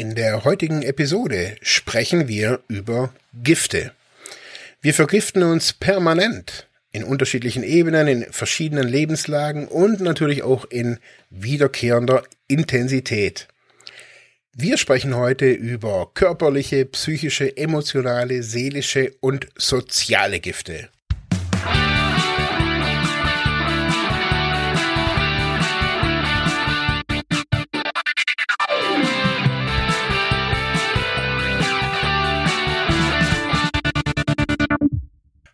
[0.00, 3.92] In der heutigen Episode sprechen wir über Gifte.
[4.80, 12.22] Wir vergiften uns permanent in unterschiedlichen Ebenen, in verschiedenen Lebenslagen und natürlich auch in wiederkehrender
[12.48, 13.46] Intensität.
[14.54, 20.88] Wir sprechen heute über körperliche, psychische, emotionale, seelische und soziale Gifte.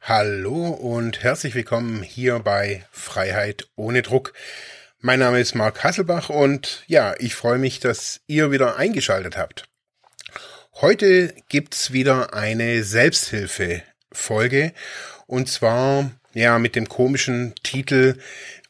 [0.09, 4.35] Hallo und herzlich willkommen hier bei Freiheit ohne Druck.
[5.01, 9.65] Mein Name ist Marc Hasselbach und ja, ich freue mich, dass ihr wieder eingeschaltet habt.
[10.75, 14.73] Heute gibt's wieder eine Selbsthilfe-Folge
[15.27, 18.17] und zwar ja mit dem komischen Titel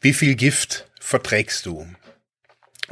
[0.01, 1.87] Wie viel Gift verträgst du?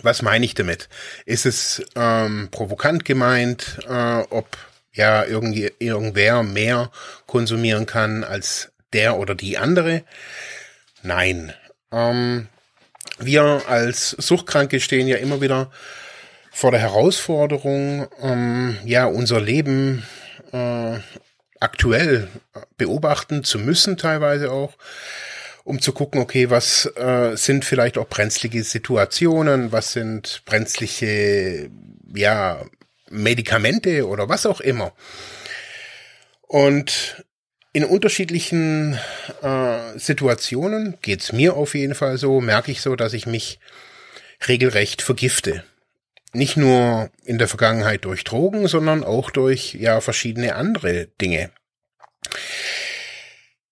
[0.02, 0.90] Was meine ich damit?
[1.24, 4.58] Ist es ähm, provokant gemeint, äh, ob
[4.94, 6.90] ja irgendwie irgendwer mehr
[7.26, 10.04] konsumieren kann als der oder die andere.
[11.02, 11.52] Nein.
[11.92, 12.48] Ähm,
[13.18, 15.70] wir als Suchtkranke stehen ja immer wieder
[16.50, 20.04] vor der Herausforderung, ähm, ja, unser Leben
[20.52, 20.98] äh,
[21.60, 22.28] aktuell
[22.76, 24.74] beobachten zu müssen, teilweise auch,
[25.64, 31.70] um zu gucken, okay, was äh, sind vielleicht auch brenzlige Situationen, was sind brenzliche,
[32.14, 32.62] ja,
[33.10, 34.92] Medikamente oder was auch immer.
[36.42, 37.24] Und
[37.72, 38.98] in unterschiedlichen
[39.42, 43.58] äh, Situationen geht's mir auf jeden Fall so, merke ich so, dass ich mich
[44.46, 45.64] regelrecht vergifte.
[46.32, 51.50] Nicht nur in der Vergangenheit durch Drogen, sondern auch durch ja verschiedene andere Dinge.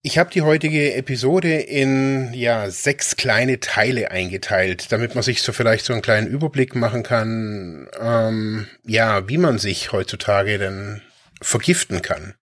[0.05, 5.53] Ich habe die heutige Episode in ja sechs kleine Teile eingeteilt, damit man sich so
[5.53, 11.03] vielleicht so einen kleinen Überblick machen kann, ähm, ja, wie man sich heutzutage denn
[11.41, 12.35] vergiften kann.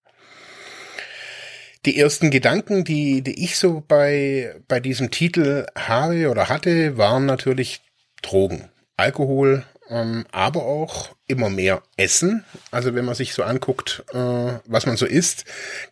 [1.84, 7.26] Die ersten Gedanken, die, die ich so bei, bei diesem Titel habe oder hatte, waren
[7.26, 7.82] natürlich
[8.22, 12.44] Drogen, Alkohol, ähm, aber auch immer mehr Essen.
[12.70, 15.44] Also wenn man sich so anguckt, äh, was man so isst,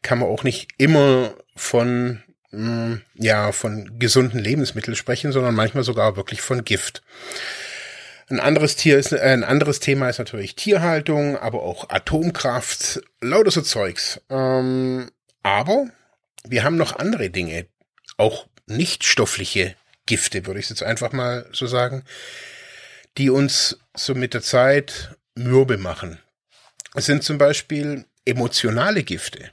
[0.03, 2.23] kann man auch nicht immer von
[2.53, 7.03] mh, mm, ja von gesunden Lebensmitteln sprechen, sondern manchmal sogar wirklich von Gift.
[8.31, 13.51] Ein anderes Tier ist, äh, ein anderes Thema ist natürlich Tierhaltung, aber auch Atomkraft, lauter
[13.51, 14.21] so Zeugs.
[14.31, 15.11] Ähm,
[15.43, 15.87] aber
[16.47, 17.67] wir haben noch andere Dinge,
[18.17, 19.75] auch nicht stoffliche
[20.07, 22.05] Gifte, würde ich jetzt einfach mal so sagen,
[23.19, 26.19] die uns so mit der Zeit mürbe machen.
[26.95, 29.51] Es sind zum Beispiel emotionale Gifte.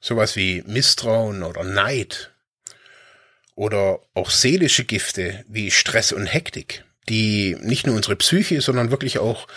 [0.00, 2.32] Sowas wie Misstrauen oder Neid.
[3.54, 9.18] Oder auch seelische Gifte wie Stress und Hektik, die nicht nur unsere Psyche, sondern wirklich
[9.18, 9.48] auch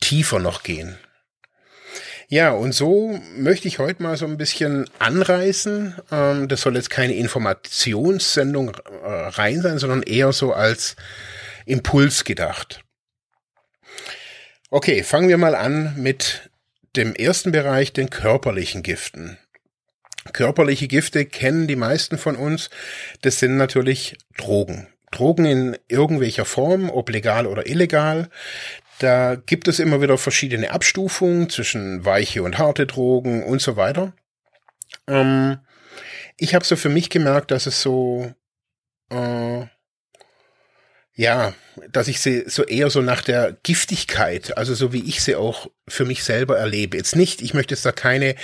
[0.00, 0.98] tiefer noch gehen.
[2.28, 5.96] Ja, und so möchte ich heute mal so ein bisschen anreißen.
[6.12, 10.94] Ähm, das soll jetzt keine Informationssendung äh, rein sein, sondern eher so als
[11.70, 12.82] Impuls gedacht.
[14.70, 16.50] Okay, fangen wir mal an mit
[16.96, 19.38] dem ersten Bereich, den körperlichen Giften.
[20.32, 22.70] Körperliche Gifte kennen die meisten von uns.
[23.22, 24.88] Das sind natürlich Drogen.
[25.10, 28.28] Drogen in irgendwelcher Form, ob legal oder illegal.
[28.98, 34.12] Da gibt es immer wieder verschiedene Abstufungen zwischen weiche und harte Drogen und so weiter.
[35.06, 35.58] Ähm,
[36.36, 38.32] ich habe so für mich gemerkt, dass es so
[39.10, 39.66] äh,
[41.20, 41.52] ja,
[41.92, 45.70] dass ich sie so eher so nach der Giftigkeit, also so wie ich sie auch
[45.86, 46.96] für mich selber erlebe.
[46.96, 48.36] Jetzt nicht, ich möchte jetzt da keine,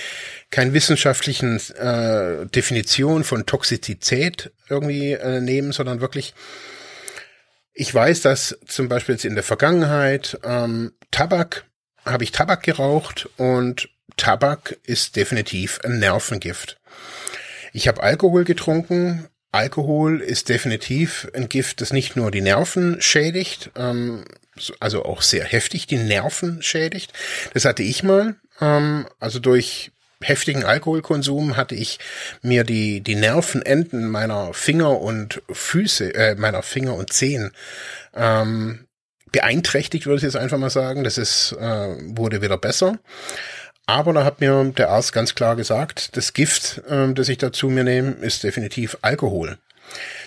[0.50, 6.34] keine wissenschaftlichen äh, Definition von Toxizität irgendwie äh, nehmen, sondern wirklich,
[7.72, 11.65] ich weiß, dass zum Beispiel jetzt in der Vergangenheit ähm, Tabak,
[12.04, 13.88] habe ich Tabak geraucht und
[14.19, 16.78] Tabak ist definitiv ein Nervengift.
[17.72, 23.71] Ich habe Alkohol getrunken, Alkohol ist definitiv ein Gift, das nicht nur die Nerven schädigt,
[23.77, 24.25] ähm,
[24.81, 27.12] also auch sehr heftig die Nerven schädigt.
[27.55, 28.37] Das hatte ich mal.
[28.60, 29.91] Ähm, also durch
[30.22, 31.98] heftigen Alkoholkonsum hatte ich
[32.43, 37.53] mir die, die Nervenenden meiner Finger und Füße, äh, meiner Finger und Zehen
[38.15, 38.87] ähm,
[39.33, 41.04] beeinträchtigt, würde ich jetzt einfach mal sagen.
[41.04, 42.99] Das ist, äh, wurde wieder besser.
[43.86, 47.68] Aber da hat mir der Arzt ganz klar gesagt, das Gift, ähm, das ich dazu
[47.68, 49.59] mir nehme, ist definitiv Alkohol.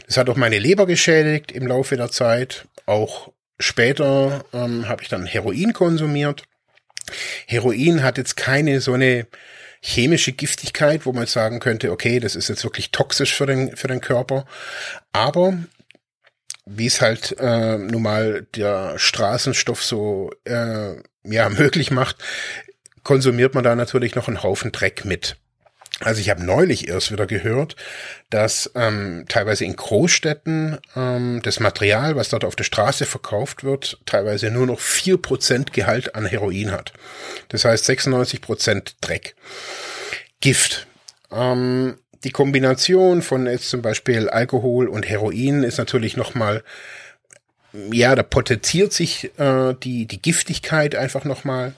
[0.07, 2.65] Das hat auch meine Leber geschädigt im Laufe der Zeit.
[2.85, 6.43] Auch später ähm, habe ich dann Heroin konsumiert.
[7.47, 9.27] Heroin hat jetzt keine so eine
[9.81, 13.87] chemische Giftigkeit, wo man sagen könnte, okay, das ist jetzt wirklich toxisch für den, für
[13.87, 14.45] den Körper.
[15.11, 15.57] Aber
[16.65, 22.17] wie es halt äh, nun mal der Straßenstoff so äh, ja möglich macht,
[23.03, 25.37] konsumiert man da natürlich noch einen Haufen Dreck mit.
[26.01, 27.75] Also ich habe neulich erst wieder gehört,
[28.29, 33.99] dass ähm, teilweise in Großstädten ähm, das Material, was dort auf der Straße verkauft wird,
[34.05, 36.93] teilweise nur noch vier Prozent Gehalt an Heroin hat.
[37.49, 39.35] Das heißt 96% Dreck.
[40.39, 40.87] Gift.
[41.31, 46.63] Ähm, die Kombination von jetzt zum Beispiel Alkohol und Heroin ist natürlich nochmal,
[47.91, 51.73] ja, da potenziert sich äh, die, die Giftigkeit einfach nochmal.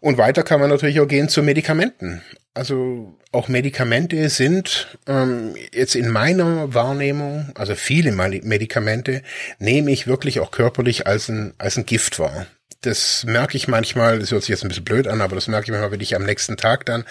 [0.00, 2.22] Und weiter kann man natürlich auch gehen zu Medikamenten.
[2.54, 9.22] Also auch Medikamente sind ähm, jetzt in meiner Wahrnehmung, also viele Medikamente
[9.58, 12.46] nehme ich wirklich auch körperlich als ein, als ein Gift wahr.
[12.80, 15.64] Das merke ich manchmal, das hört sich jetzt ein bisschen blöd an, aber das merke
[15.64, 17.04] ich manchmal, wenn ich am nächsten Tag dann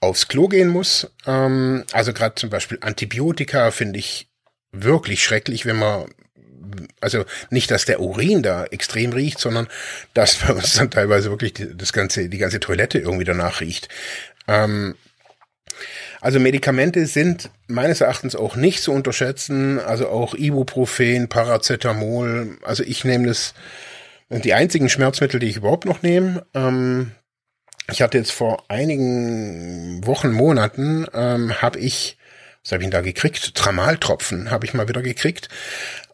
[0.00, 1.10] aufs Klo gehen muss.
[1.26, 4.28] Ähm, also gerade zum Beispiel Antibiotika finde ich
[4.72, 6.06] wirklich schrecklich, wenn man
[7.00, 9.68] also nicht, dass der Urin da extrem riecht, sondern
[10.14, 13.88] dass bei uns dann teilweise wirklich die, das ganze, die ganze Toilette irgendwie danach riecht.
[14.48, 14.94] Ähm,
[16.20, 19.78] also Medikamente sind meines Erachtens auch nicht zu unterschätzen.
[19.78, 22.58] Also auch Ibuprofen, Paracetamol.
[22.62, 23.54] Also ich nehme das
[24.30, 26.46] die einzigen Schmerzmittel, die ich überhaupt noch nehme.
[26.54, 27.12] Ähm,
[27.90, 32.16] ich hatte jetzt vor einigen Wochen, Monaten, ähm, habe ich,
[32.62, 33.54] was habe ich denn da gekriegt?
[33.54, 35.48] Tramaltropfen habe ich mal wieder gekriegt.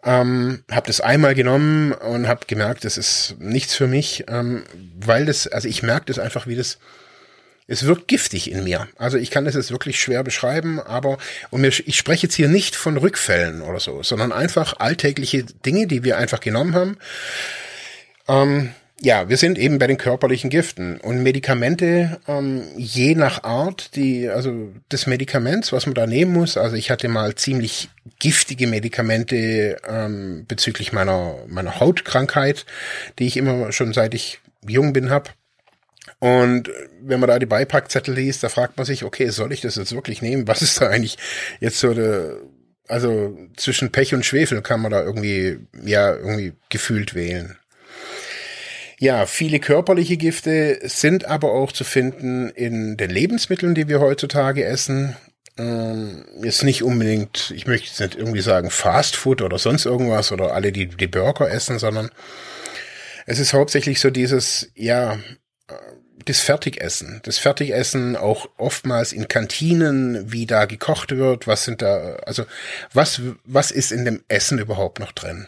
[0.02, 4.64] Ähm, habe das einmal genommen und habe gemerkt, das ist nichts für mich, ähm,
[4.98, 6.78] weil das, also ich merke das einfach, wie das,
[7.66, 8.88] es wirkt giftig in mir.
[8.96, 11.18] Also ich kann das jetzt wirklich schwer beschreiben, aber
[11.50, 15.86] und mir, ich spreche jetzt hier nicht von Rückfällen oder so, sondern einfach alltägliche Dinge,
[15.86, 16.96] die wir einfach genommen haben.
[18.26, 23.96] Ähm, ja, wir sind eben bei den körperlichen Giften und Medikamente, ähm, je nach Art,
[23.96, 26.58] die, also des Medikaments, was man da nehmen muss.
[26.58, 27.88] Also ich hatte mal ziemlich
[28.18, 32.66] giftige Medikamente ähm, bezüglich meiner meiner Hautkrankheit,
[33.18, 35.34] die ich immer schon seit ich jung bin hab.
[36.18, 36.70] Und
[37.00, 39.94] wenn man da die Beipackzettel liest, da fragt man sich, okay, soll ich das jetzt
[39.94, 40.46] wirklich nehmen?
[40.46, 41.16] Was ist da eigentlich
[41.60, 42.36] jetzt so der,
[42.86, 47.56] also zwischen Pech und Schwefel kann man da irgendwie, ja, irgendwie gefühlt wählen.
[49.02, 54.62] Ja, viele körperliche Gifte sind aber auch zu finden in den Lebensmitteln, die wir heutzutage
[54.62, 55.16] essen.
[55.56, 60.32] Ähm, ist nicht unbedingt, ich möchte jetzt nicht irgendwie sagen Fast Food oder sonst irgendwas
[60.32, 62.10] oder alle, die die Burger essen, sondern
[63.24, 65.74] es ist hauptsächlich so dieses, ja, äh,
[66.26, 67.20] das Fertigessen.
[67.24, 72.44] Das Fertigessen auch oftmals in Kantinen, wie da gekocht wird, was sind da, also
[72.92, 75.46] was, was ist in dem Essen überhaupt noch drin?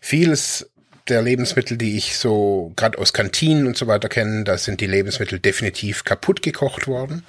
[0.00, 0.70] Vieles
[1.08, 4.86] der Lebensmittel, die ich so gerade aus Kantinen und so weiter kenne, da sind die
[4.86, 7.24] Lebensmittel definitiv kaputt gekocht worden.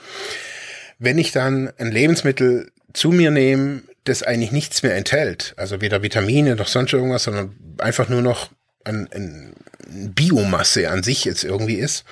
[0.98, 6.02] Wenn ich dann ein Lebensmittel zu mir nehme, das eigentlich nichts mehr enthält, also weder
[6.02, 8.50] Vitamine noch sonst irgendwas, sondern einfach nur noch
[8.84, 9.54] ein, ein
[9.88, 12.06] Biomasse an sich jetzt irgendwie ist,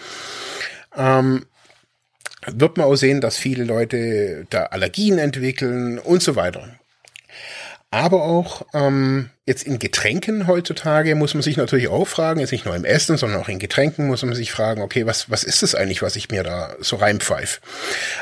[0.96, 1.46] ähm,
[2.46, 6.78] wird man auch sehen, dass viele Leute da Allergien entwickeln und so weiter.
[7.98, 12.64] Aber auch ähm, jetzt in Getränken heutzutage muss man sich natürlich auch fragen, jetzt nicht
[12.64, 15.64] nur im Essen, sondern auch in Getränken muss man sich fragen, okay, was, was ist
[15.64, 17.60] das eigentlich, was ich mir da so reinpfeife?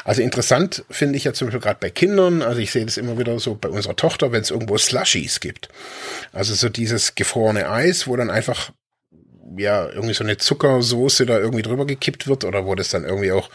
[0.05, 3.17] Also interessant finde ich ja zum Beispiel gerade bei Kindern, also ich sehe das immer
[3.17, 5.67] wieder so bei unserer Tochter, wenn es irgendwo Slushies gibt.
[6.31, 8.71] Also so dieses gefrorene Eis, wo dann einfach
[9.57, 13.33] ja, irgendwie so eine Zuckersoße da irgendwie drüber gekippt wird oder wo das dann irgendwie
[13.33, 13.49] auch,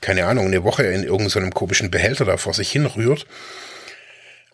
[0.00, 3.26] keine Ahnung, eine Woche in irgendeinem komischen Behälter da vor sich hin rührt.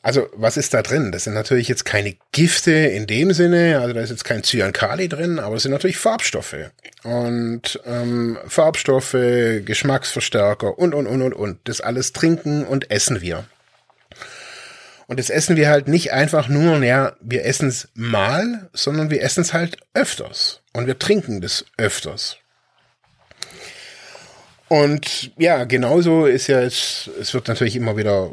[0.04, 1.12] Also, was ist da drin?
[1.12, 5.08] Das sind natürlich jetzt keine Gifte in dem Sinne, also da ist jetzt kein Cyankali
[5.08, 6.56] drin, aber es sind natürlich Farbstoffe.
[7.04, 9.16] Und ähm, Farbstoffe,
[9.64, 11.58] Geschmacksverstärker und, und, und, und, und.
[11.64, 13.44] Das alles trinken und essen wir.
[15.06, 19.22] Und das essen wir halt nicht einfach nur, ja, wir essen es mal, sondern wir
[19.22, 20.60] essen es halt öfters.
[20.74, 22.36] Und wir trinken das öfters.
[24.68, 28.32] Und ja, genauso ist ja es, es wird natürlich immer wieder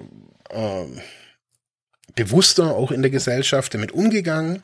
[0.50, 0.86] äh,
[2.16, 4.64] bewusster auch in der Gesellschaft damit umgegangen.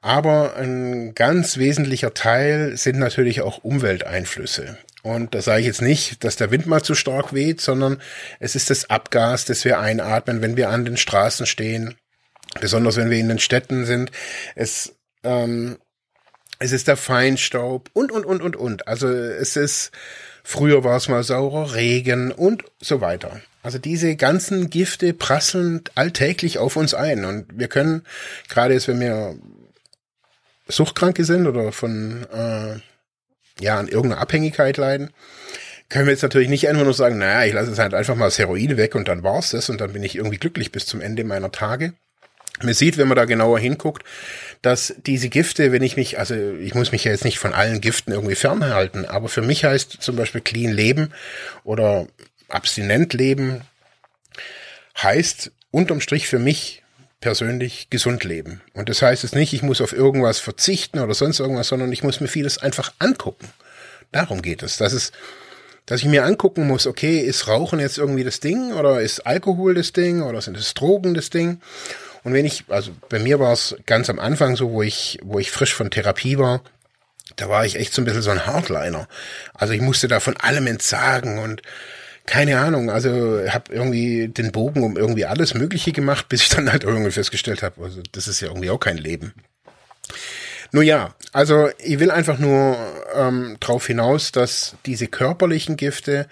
[0.00, 4.78] Aber ein ganz wesentlicher Teil sind natürlich auch Umwelteinflüsse.
[5.02, 8.00] Und da sage ich jetzt nicht, dass der Wind mal zu stark weht, sondern
[8.40, 11.96] es ist das Abgas, das wir einatmen, wenn wir an den Straßen stehen,
[12.60, 14.10] besonders wenn wir in den Städten sind.
[14.54, 14.94] Es,
[15.24, 15.78] ähm,
[16.58, 18.88] es ist der Feinstaub und, und, und, und, und.
[18.88, 19.92] Also es ist,
[20.42, 23.40] früher war es mal saurer Regen und so weiter.
[23.68, 28.00] Also diese ganzen Gifte prasseln alltäglich auf uns ein und wir können,
[28.48, 29.36] gerade jetzt, wenn wir
[30.68, 32.76] Suchtkranke sind oder von äh,
[33.62, 35.10] ja an irgendeiner Abhängigkeit leiden,
[35.90, 38.24] können wir jetzt natürlich nicht einfach nur sagen, naja, ich lasse jetzt halt einfach mal
[38.24, 41.02] das Heroin weg und dann war's das und dann bin ich irgendwie glücklich bis zum
[41.02, 41.92] Ende meiner Tage.
[42.62, 44.02] Man sieht, wenn man da genauer hinguckt,
[44.62, 47.82] dass diese Gifte, wenn ich mich, also ich muss mich ja jetzt nicht von allen
[47.82, 51.12] Giften irgendwie fernhalten, aber für mich heißt zum Beispiel clean leben
[51.64, 52.06] oder
[52.48, 53.62] abstinent leben,
[54.96, 56.82] heißt unterm Strich für mich
[57.20, 58.60] persönlich gesund leben.
[58.74, 62.02] Und das heißt es nicht, ich muss auf irgendwas verzichten oder sonst irgendwas, sondern ich
[62.02, 63.48] muss mir vieles einfach angucken.
[64.12, 64.76] Darum geht es.
[64.76, 65.12] Das ist,
[65.86, 69.74] dass ich mir angucken muss, okay, ist Rauchen jetzt irgendwie das Ding oder ist Alkohol
[69.74, 71.60] das Ding oder sind es Drogen das Ding?
[72.24, 75.38] Und wenn ich, also bei mir war es ganz am Anfang so, wo ich, wo
[75.38, 76.62] ich frisch von Therapie war,
[77.36, 79.08] da war ich echt so ein bisschen so ein Hardliner.
[79.54, 81.62] Also ich musste da von allem entsagen und
[82.28, 83.10] keine Ahnung, also
[83.48, 87.62] habe irgendwie den Bogen um irgendwie alles Mögliche gemacht, bis ich dann halt irgendwie festgestellt
[87.62, 89.32] habe, also das ist ja irgendwie auch kein Leben.
[90.70, 92.76] Nun ja, also ich will einfach nur
[93.14, 96.28] ähm, darauf hinaus, dass diese körperlichen Gifte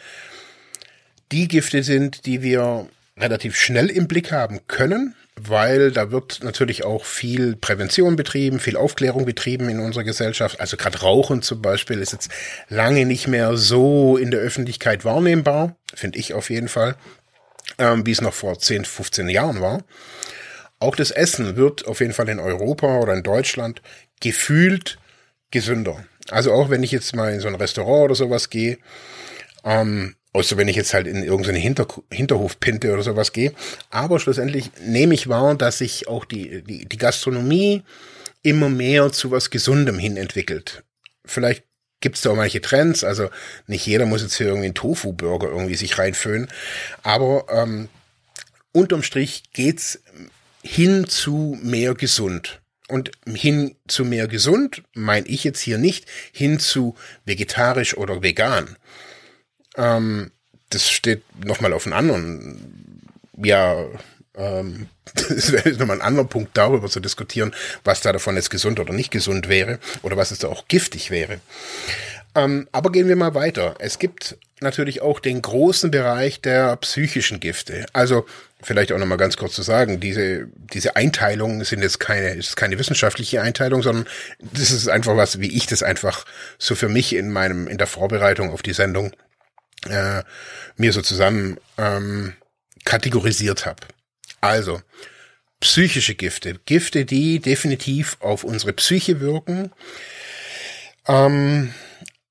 [1.33, 2.87] die Gifte sind, die wir
[3.17, 8.77] relativ schnell im Blick haben können, weil da wird natürlich auch viel Prävention betrieben, viel
[8.77, 10.61] Aufklärung betrieben in unserer Gesellschaft.
[10.61, 12.31] Also gerade Rauchen zum Beispiel ist jetzt
[12.69, 16.97] lange nicht mehr so in der Öffentlichkeit wahrnehmbar, finde ich auf jeden Fall,
[17.79, 19.85] ähm, wie es noch vor 10, 15 Jahren war.
[20.79, 23.83] Auch das Essen wird auf jeden Fall in Europa oder in Deutschland
[24.21, 24.99] gefühlt
[25.51, 26.05] gesünder.
[26.31, 28.79] Also auch wenn ich jetzt mal in so ein Restaurant oder sowas gehe,
[29.65, 33.55] ähm, Außer wenn ich jetzt halt in irgendeine Hinter Hinterhofpinte oder sowas gehe.
[33.89, 37.83] Aber schlussendlich nehme ich wahr, dass sich auch die, die, die Gastronomie
[38.43, 40.85] immer mehr zu was Gesundem hin entwickelt.
[41.25, 41.65] Vielleicht
[42.01, 43.31] gibt es da auch manche Trends, also
[43.67, 46.49] nicht jeder muss jetzt hier irgendwie einen Tofu-Burger irgendwie sich reinföhnen.
[47.03, 47.89] Aber ähm,
[48.73, 50.03] unterm Strich geht's
[50.63, 52.61] hin zu mehr gesund.
[52.89, 58.77] Und hin zu mehr gesund meine ich jetzt hier nicht hin zu vegetarisch oder vegan
[59.77, 60.31] ähm,
[60.71, 63.03] das steht nochmal auf einem anderen,
[63.37, 63.85] ja,
[64.37, 67.55] ähm, das wäre nochmal ein anderer Punkt darüber zu diskutieren,
[67.85, 71.11] was da davon jetzt gesund oder nicht gesund wäre oder was es da auch giftig
[71.11, 71.41] wäre.
[72.35, 73.77] Ähm, aber gehen wir mal weiter.
[73.79, 77.87] Es gibt natürlich auch den großen Bereich der psychischen Gifte.
[77.95, 78.27] Also
[78.63, 82.79] vielleicht auch nochmal ganz kurz zu sagen, diese, diese Einteilungen sind jetzt keine, ist keine
[82.79, 84.07] wissenschaftliche Einteilung, sondern
[84.41, 86.27] das ist einfach was, wie ich das einfach
[86.59, 89.13] so für mich in meinem, in der Vorbereitung auf die Sendung
[89.87, 90.23] äh,
[90.77, 92.35] mir so zusammen ähm,
[92.85, 93.83] kategorisiert habe.
[94.41, 94.81] Also,
[95.61, 99.73] psychische Gifte, Gifte, die definitiv auf unsere Psyche wirken,
[101.09, 101.73] ähm,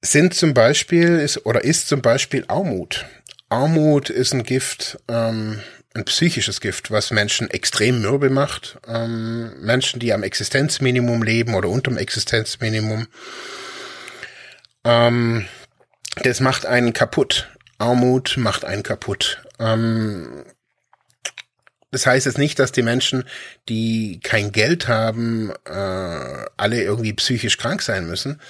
[0.02, 3.06] sind zum Beispiel ist oder ist zum Beispiel Armut.
[3.50, 5.62] Armut ist ein Gift, ähm,
[5.94, 8.78] ein psychisches Gift, was Menschen extrem mürbe macht.
[8.88, 13.08] Ähm, Menschen, die am Existenzminimum leben oder unterm Existenzminimum.
[14.84, 15.48] Ähm,
[16.24, 17.50] das macht einen kaputt.
[17.78, 19.44] Armut macht einen kaputt.
[19.60, 20.46] Ähm,
[21.92, 23.24] das heißt jetzt nicht, dass die Menschen,
[23.70, 28.42] die kein Geld haben, äh, alle irgendwie psychisch krank sein müssen.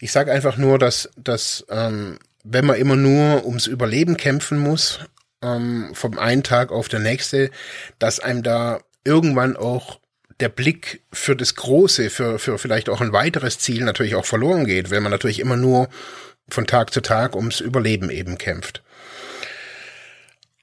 [0.00, 5.00] Ich sage einfach nur, dass, dass ähm, wenn man immer nur ums Überleben kämpfen muss,
[5.42, 7.50] ähm, vom einen Tag auf der nächste,
[7.98, 10.00] dass einem da irgendwann auch
[10.40, 14.66] der Blick für das Große, für, für vielleicht auch ein weiteres Ziel natürlich auch verloren
[14.66, 15.88] geht, weil man natürlich immer nur
[16.48, 18.82] von Tag zu Tag ums Überleben eben kämpft.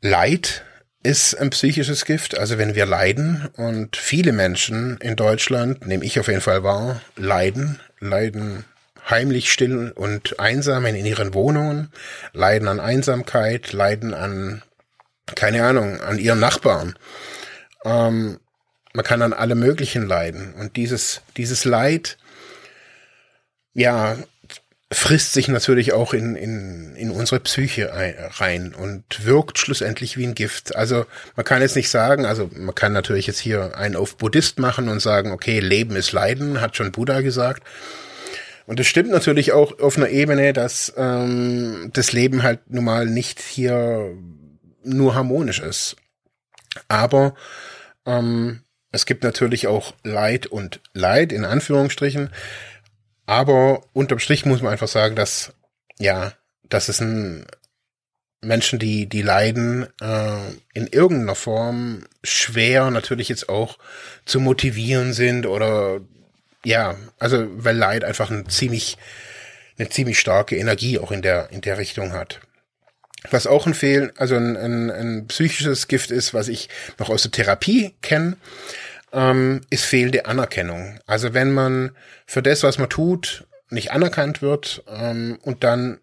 [0.02, 0.64] Leid
[1.04, 2.38] ist ein psychisches Gift.
[2.38, 7.02] Also wenn wir leiden und viele Menschen in Deutschland, nehme ich auf jeden Fall wahr,
[7.16, 8.66] leiden, leiden
[9.08, 11.92] heimlich still und einsam in ihren Wohnungen,
[12.34, 14.64] leiden an Einsamkeit, leiden an,
[15.36, 16.98] keine Ahnung, an ihren Nachbarn.
[17.84, 18.40] Ähm,
[18.94, 20.54] man kann an alle möglichen leiden.
[20.56, 22.18] Und dieses, dieses Leid,
[23.74, 24.18] ja,
[24.96, 27.92] frisst sich natürlich auch in, in, in unsere Psyche
[28.40, 30.76] rein und wirkt schlussendlich wie ein Gift.
[30.76, 34.58] Also man kann jetzt nicht sagen, also man kann natürlich jetzt hier einen auf Buddhist
[34.58, 37.64] machen und sagen, okay, Leben ist Leiden, hat schon Buddha gesagt.
[38.68, 43.06] Und es stimmt natürlich auch auf einer Ebene, dass ähm, das Leben halt nun mal
[43.06, 44.16] nicht hier
[44.84, 45.98] nur harmonisch ist.
[46.88, 47.36] Aber
[48.06, 48.62] ähm,
[48.92, 52.30] es gibt natürlich auch Leid und Leid in Anführungsstrichen.
[53.26, 55.54] Aber unterm Strich muss man einfach sagen, dass,
[55.98, 57.46] ja, das ist ein
[58.42, 63.78] Menschen, die, die leiden, äh, in irgendeiner Form schwer natürlich jetzt auch
[64.26, 66.02] zu motivieren sind oder
[66.64, 68.98] ja, also weil Leid einfach ein ziemlich,
[69.78, 72.42] eine ziemlich starke Energie auch in der, in der Richtung hat.
[73.32, 77.24] Was auch ein Fehl, also ein, ein, ein psychisches Gift ist, was ich noch aus
[77.24, 78.38] der Therapie kenne,
[79.16, 81.00] ähm, ist fehlende Anerkennung.
[81.08, 81.92] Also wenn man
[82.28, 86.00] für das, was man tut, nicht anerkannt wird ähm, und dann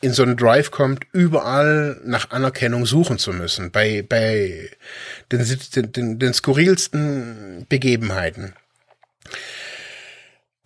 [0.00, 4.68] in so einen Drive kommt, überall nach Anerkennung suchen zu müssen, bei, bei
[5.30, 8.54] den, den, den skurrilsten Begebenheiten.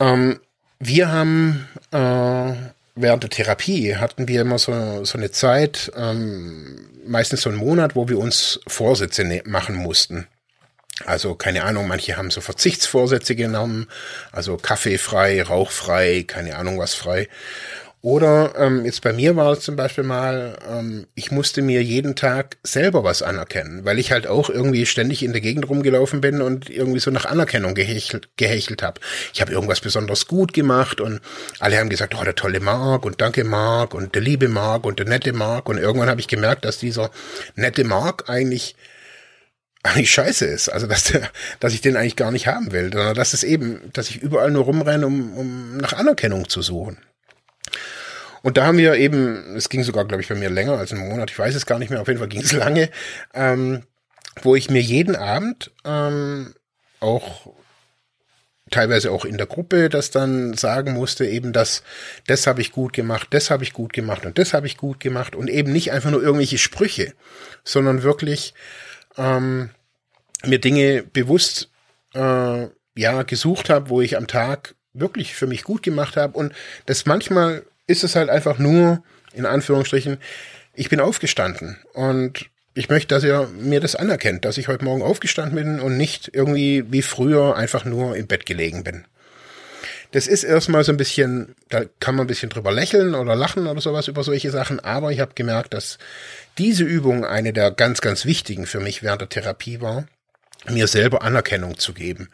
[0.00, 0.40] Ähm,
[0.78, 2.52] wir haben äh,
[2.94, 7.94] während der Therapie hatten wir immer so, so eine Zeit, ähm, meistens so einen Monat,
[7.94, 10.26] wo wir uns Vorsätze ne machen mussten.
[11.04, 13.86] Also keine Ahnung, manche haben so Verzichtsvorsätze genommen,
[14.32, 17.28] also kaffeefrei, rauchfrei, keine Ahnung was frei.
[18.06, 22.14] Oder ähm, jetzt bei mir war es zum Beispiel mal, ähm, ich musste mir jeden
[22.14, 26.40] Tag selber was anerkennen, weil ich halt auch irgendwie ständig in der Gegend rumgelaufen bin
[26.40, 29.00] und irgendwie so nach Anerkennung gehechelt, gehechelt habe.
[29.34, 31.20] Ich habe irgendwas besonders gut gemacht und
[31.58, 35.00] alle haben gesagt, oh, der tolle Mark und danke Mark und der liebe Mark und
[35.00, 35.68] der nette Mark.
[35.68, 37.10] Und irgendwann habe ich gemerkt, dass dieser
[37.56, 38.76] nette Mark eigentlich
[39.88, 40.68] eigentlich scheiße ist.
[40.68, 43.90] Also dass der, dass ich den eigentlich gar nicht haben will, sondern dass es eben,
[43.92, 46.98] dass ich überall nur rumrenne, um, um nach Anerkennung zu suchen.
[48.42, 51.08] Und da haben wir eben, es ging sogar, glaube ich, bei mir länger als einen
[51.08, 52.90] Monat, ich weiß es gar nicht mehr, auf jeden Fall ging es lange,
[53.34, 53.82] ähm,
[54.42, 56.54] wo ich mir jeden Abend ähm,
[57.00, 57.54] auch
[58.70, 61.82] teilweise auch in der Gruppe das dann sagen musste, eben das,
[62.26, 65.00] das habe ich gut gemacht, das habe ich gut gemacht und das habe ich gut
[65.00, 65.36] gemacht.
[65.36, 67.14] Und eben nicht einfach nur irgendwelche Sprüche,
[67.64, 68.54] sondern wirklich
[69.16, 69.70] ähm,
[70.44, 71.70] mir Dinge bewusst
[72.14, 76.52] äh, ja gesucht habe, wo ich am Tag wirklich für mich gut gemacht habe und
[76.86, 80.18] das manchmal ist es halt einfach nur, in Anführungsstrichen,
[80.74, 85.02] ich bin aufgestanden und ich möchte, dass ihr mir das anerkennt, dass ich heute Morgen
[85.02, 89.06] aufgestanden bin und nicht irgendwie wie früher einfach nur im Bett gelegen bin.
[90.12, 93.66] Das ist erstmal so ein bisschen, da kann man ein bisschen drüber lächeln oder lachen
[93.66, 95.98] oder sowas über solche Sachen, aber ich habe gemerkt, dass
[96.58, 100.06] diese Übung eine der ganz, ganz wichtigen für mich während der Therapie war,
[100.68, 102.28] mir selber Anerkennung zu geben.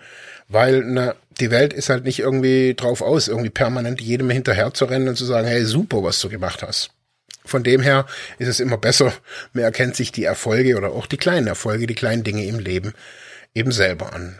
[0.49, 4.85] Weil na, die Welt ist halt nicht irgendwie drauf aus, irgendwie permanent jedem hinterher zu
[4.85, 6.91] rennen und zu sagen, hey, super, was du gemacht hast.
[7.45, 8.07] Von dem her
[8.39, 9.13] ist es immer besser,
[9.53, 12.95] man erkennt sich die Erfolge oder auch die kleinen Erfolge, die kleinen Dinge im Leben
[13.55, 14.39] eben selber an.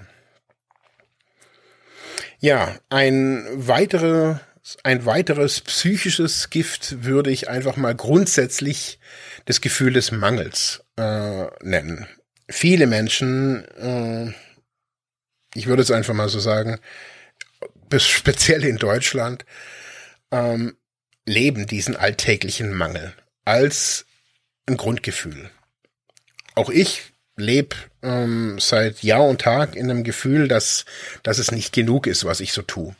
[2.43, 4.37] Ja, ein weitere,
[4.83, 8.99] ein weiteres psychisches Gift würde ich einfach mal grundsätzlich
[9.45, 12.07] das Gefühl des Mangels äh, nennen.
[12.49, 14.35] Viele Menschen äh,
[15.55, 16.79] ich würde es einfach mal so sagen,
[17.97, 19.45] speziell in Deutschland,
[20.31, 20.77] ähm,
[21.27, 24.07] leben diesen alltäglichen Mangel als
[24.67, 25.51] ein Grundgefühl.
[26.55, 30.85] Auch ich lebe ähm, seit Jahr und Tag in einem Gefühl, dass,
[31.23, 32.95] dass es nicht genug ist, was ich so tue.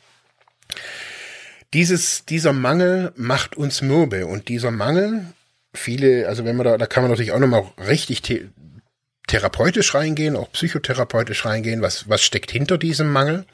[1.73, 5.25] Dieses, dieser Mangel macht uns mürbe und dieser Mangel,
[5.73, 8.21] viele, also wenn man da, da kann man natürlich auch nochmal richtig
[9.27, 13.45] therapeutisch reingehen, auch psychotherapeutisch reingehen, was, was steckt hinter diesem Mangel.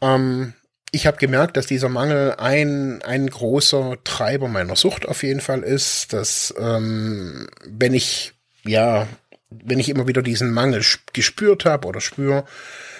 [0.00, 0.54] Ähm,
[0.92, 5.62] ich habe gemerkt, dass dieser Mangel ein, ein großer Treiber meiner Sucht auf jeden Fall
[5.62, 8.32] ist, dass ähm, wenn ich,
[8.64, 9.06] ja,
[9.50, 10.82] wenn ich immer wieder diesen Mangel
[11.12, 12.44] gespürt habe oder spüre,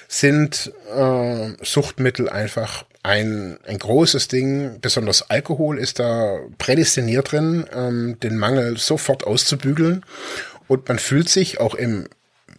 [0.09, 4.79] sind äh, Suchtmittel einfach ein, ein großes Ding.
[4.81, 10.05] Besonders Alkohol ist da prädestiniert drin, ähm, den Mangel sofort auszubügeln
[10.67, 12.09] und man fühlt sich auch im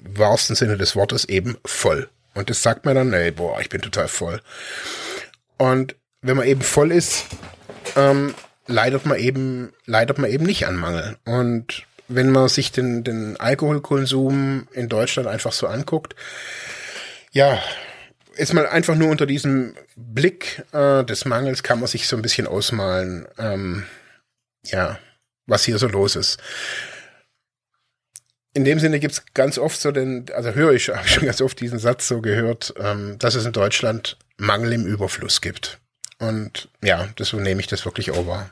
[0.03, 2.09] wahrsten Sinne des Wortes eben voll.
[2.33, 4.41] Und das sagt man dann, ey, boah, ich bin total voll.
[5.57, 7.25] Und wenn man eben voll ist,
[7.95, 8.33] ähm,
[8.67, 11.17] leidet man eben, leidet man eben nicht an Mangel.
[11.25, 16.15] Und wenn man sich den, den Alkoholkonsum in Deutschland einfach so anguckt,
[17.31, 17.61] ja,
[18.35, 22.21] ist man einfach nur unter diesem Blick äh, des Mangels kann man sich so ein
[22.21, 23.85] bisschen ausmalen, ähm,
[24.65, 24.99] ja,
[25.47, 26.39] was hier so los ist
[28.53, 31.41] in dem Sinne gibt's ganz oft so den, also höre ich, habe ich schon ganz
[31.41, 35.79] oft diesen Satz so gehört, ähm, dass es in Deutschland Mangel im Überfluss gibt.
[36.19, 38.51] Und ja, deswegen nehme ich das wirklich over.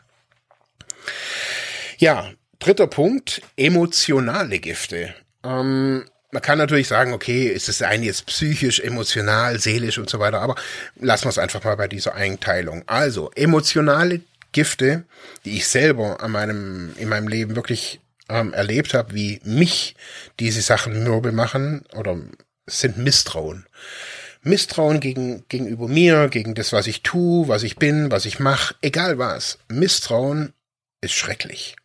[1.98, 5.13] Ja, dritter Punkt, emotionale Gifte.
[5.43, 10.19] Ähm, man kann natürlich sagen, okay, ist es eine jetzt psychisch, emotional, seelisch und so
[10.19, 10.56] weiter, aber
[11.00, 12.84] lassen wir es einfach mal bei dieser Einteilung.
[12.86, 15.06] Also, emotionale Gifte,
[15.45, 19.95] die ich selber an meinem, in meinem Leben wirklich ähm, erlebt habe, wie mich
[20.39, 22.17] diese Sachen mürbe machen oder
[22.67, 23.65] sind Misstrauen.
[24.41, 28.76] Misstrauen gegen, gegenüber mir, gegen das, was ich tue, was ich bin, was ich mache,
[28.82, 29.58] egal was.
[29.67, 30.54] Misstrauen
[31.02, 31.76] ist schrecklich.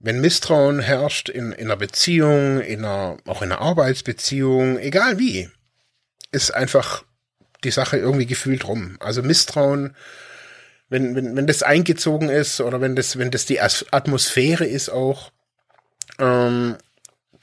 [0.00, 5.48] Wenn Misstrauen herrscht in, in einer Beziehung, in einer, auch in einer Arbeitsbeziehung, egal wie,
[6.32, 7.04] ist einfach
[7.62, 8.96] die Sache irgendwie gefühlt rum.
[9.00, 9.94] Also Misstrauen
[10.90, 15.30] wenn, wenn, wenn das eingezogen ist oder wenn das, wenn das die Atmosphäre ist auch,
[16.18, 16.76] ähm,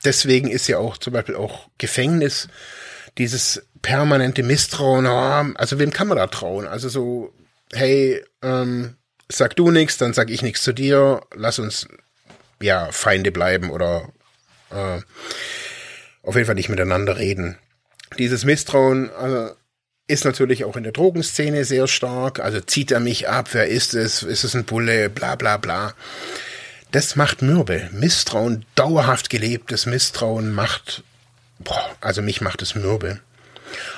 [0.03, 2.49] deswegen ist ja auch zum Beispiel auch Gefängnis
[3.17, 5.07] dieses permanente Misstrauen,
[5.55, 6.67] also wem kann man da trauen?
[6.67, 7.33] Also so,
[7.73, 8.97] hey, ähm,
[9.29, 11.87] sag du nichts, dann sag ich nichts zu dir, lass uns
[12.61, 14.09] ja Feinde bleiben oder
[14.71, 15.01] äh,
[16.23, 17.57] auf jeden Fall nicht miteinander reden.
[18.17, 19.51] Dieses Misstrauen also,
[20.07, 22.39] ist natürlich auch in der Drogenszene sehr stark.
[22.39, 25.93] Also zieht er mich ab, wer ist es, ist es ein Bulle, bla bla bla.
[26.91, 27.89] Das macht mürbe.
[27.91, 31.03] Misstrauen, dauerhaft gelebtes Misstrauen macht,
[31.59, 33.19] boah, also mich macht es mürbe.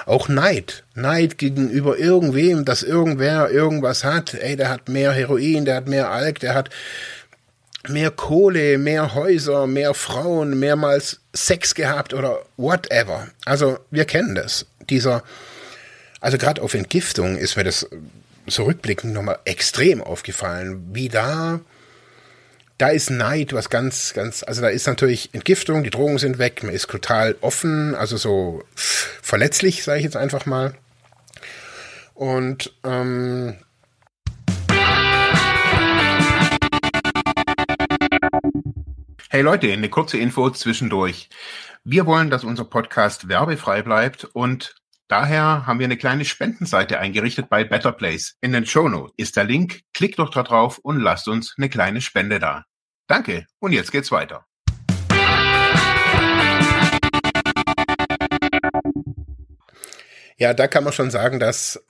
[0.08, 0.84] Auch Neid.
[0.96, 4.34] Neid gegenüber irgendwem, dass irgendwer irgendwas hat.
[4.34, 6.72] Ey, der hat mehr Heroin, der hat mehr Alk, der hat
[7.88, 13.28] mehr Kohle, mehr Häuser, mehr Frauen, mehrmals Sex gehabt oder whatever.
[13.46, 14.66] Also wir kennen das.
[14.90, 15.24] Dieser,
[16.20, 17.88] also gerade auf Entgiftung ist mir das
[18.48, 21.62] so rückblickend nochmal extrem aufgefallen, wie da,
[22.78, 26.64] da ist Neid was ganz, ganz, also da ist natürlich Entgiftung, die Drogen sind weg,
[26.64, 30.74] man ist total offen, also so verletzlich, sage ich jetzt einfach mal.
[32.16, 33.56] Und ähm,
[39.32, 41.30] Hey Leute, eine kurze Info zwischendurch.
[41.84, 44.74] Wir wollen, dass unser Podcast werbefrei bleibt und
[45.08, 48.38] daher haben wir eine kleine Spendenseite eingerichtet bei Better Place.
[48.42, 49.82] In den Show ist der Link.
[49.94, 52.66] Klickt doch da drauf und lasst uns eine kleine Spende da.
[53.06, 54.48] Danke und jetzt geht's weiter.
[60.38, 61.86] Ja, da kann man schon sagen, dass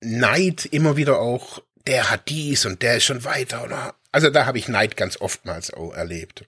[0.00, 3.96] Neid immer wieder auch, der hat dies und der ist schon weiter, oder?
[4.12, 6.46] Also da habe ich Neid ganz oftmals auch erlebt.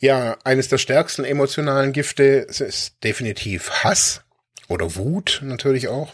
[0.00, 4.22] Ja, eines der stärksten emotionalen Gifte ist definitiv Hass
[4.68, 6.12] oder Wut natürlich auch.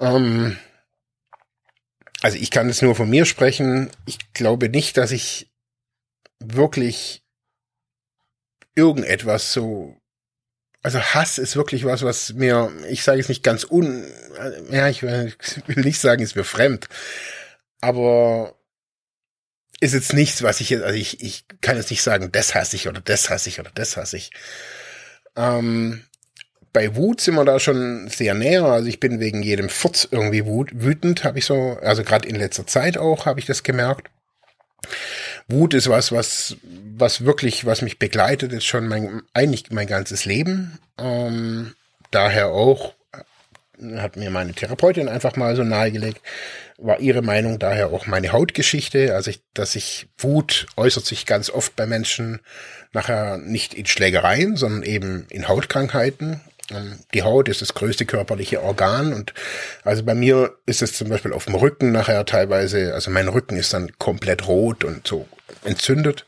[0.00, 0.58] Ähm,
[2.20, 3.90] also ich kann es nur von mir sprechen.
[4.06, 5.50] Ich glaube nicht, dass ich
[6.40, 7.22] wirklich
[8.74, 10.02] irgendetwas so
[10.82, 14.04] also Hass ist wirklich was, was mir, ich sage es nicht ganz un,
[14.70, 15.32] ja, ich will
[15.76, 16.88] nicht sagen, ist mir fremd,
[17.80, 18.56] aber
[19.82, 22.76] ist jetzt nichts, was ich jetzt, also ich, ich kann jetzt nicht sagen, das hasse
[22.76, 24.30] ich oder das hasse ich oder das hasse ich.
[25.34, 26.04] Ähm,
[26.72, 28.64] bei Wut sind wir da schon sehr näher.
[28.64, 32.36] Also ich bin wegen jedem Furz irgendwie wut, wütend, habe ich so, also gerade in
[32.36, 34.08] letzter Zeit auch, habe ich das gemerkt.
[35.48, 36.56] Wut ist was, was,
[36.96, 40.78] was wirklich, was mich begleitet, ist schon mein, eigentlich mein ganzes Leben.
[40.96, 41.74] Ähm,
[42.12, 42.94] daher auch
[43.98, 46.20] hat mir meine Therapeutin einfach mal so nahegelegt,
[46.78, 51.50] war ihre Meinung daher auch meine Hautgeschichte, also ich, dass ich Wut äußert sich ganz
[51.50, 52.40] oft bei Menschen
[52.92, 56.40] nachher nicht in Schlägereien, sondern eben in Hautkrankheiten.
[56.70, 59.34] Ähm, die Haut ist das größte körperliche Organ und
[59.84, 63.56] also bei mir ist es zum Beispiel auf dem Rücken nachher teilweise, also mein Rücken
[63.56, 65.26] ist dann komplett rot und so
[65.64, 66.26] entzündet.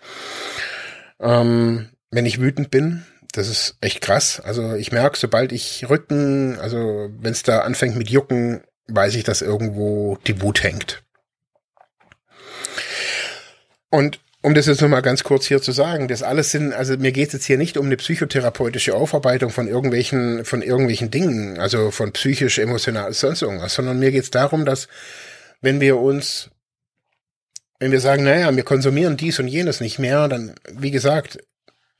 [1.20, 3.04] Ähm, wenn ich wütend bin,
[3.36, 4.40] das ist echt krass.
[4.40, 9.24] Also ich merke, sobald ich Rücken, also wenn es da anfängt mit Jucken, weiß ich,
[9.24, 11.02] dass irgendwo die Wut hängt.
[13.90, 17.12] Und um das jetzt nochmal ganz kurz hier zu sagen, das alles sind, also mir
[17.12, 21.90] geht es jetzt hier nicht um eine psychotherapeutische Aufarbeitung von irgendwelchen, von irgendwelchen Dingen, also
[21.90, 24.88] von psychisch, emotional, sonst irgendwas, sondern mir geht es darum, dass
[25.62, 26.50] wenn wir uns,
[27.78, 31.38] wenn wir sagen, naja, wir konsumieren dies und jenes nicht mehr, dann, wie gesagt,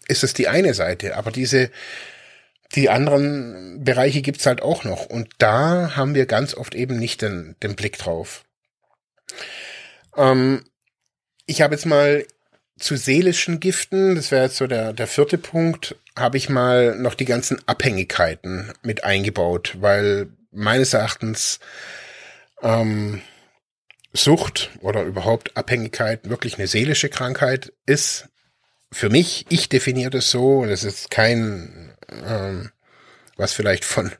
[0.08, 1.16] ist es die eine Seite.
[1.16, 1.70] Aber diese,
[2.74, 5.06] die anderen Bereiche gibt's halt auch noch.
[5.06, 8.44] Und da haben wir ganz oft eben nicht den, den Blick drauf.
[10.16, 10.64] Ähm,
[11.46, 12.26] ich habe jetzt mal
[12.78, 17.14] zu seelischen Giften, das wäre jetzt so der, der vierte Punkt, habe ich mal noch
[17.14, 21.60] die ganzen Abhängigkeiten mit eingebaut, weil meines Erachtens
[22.62, 23.20] ähm,
[24.12, 28.28] Sucht oder überhaupt Abhängigkeit wirklich eine seelische Krankheit ist
[28.94, 31.92] für mich, ich definiere das so, das ist kein,
[32.26, 32.70] ähm,
[33.36, 34.12] was vielleicht von,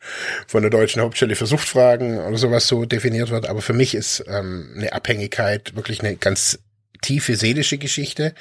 [0.49, 4.25] von der deutschen Hauptstelle für Suchtfragen oder sowas so definiert wird, aber für mich ist
[4.27, 6.59] ähm, eine Abhängigkeit wirklich eine ganz
[7.03, 8.35] tiefe seelische Geschichte.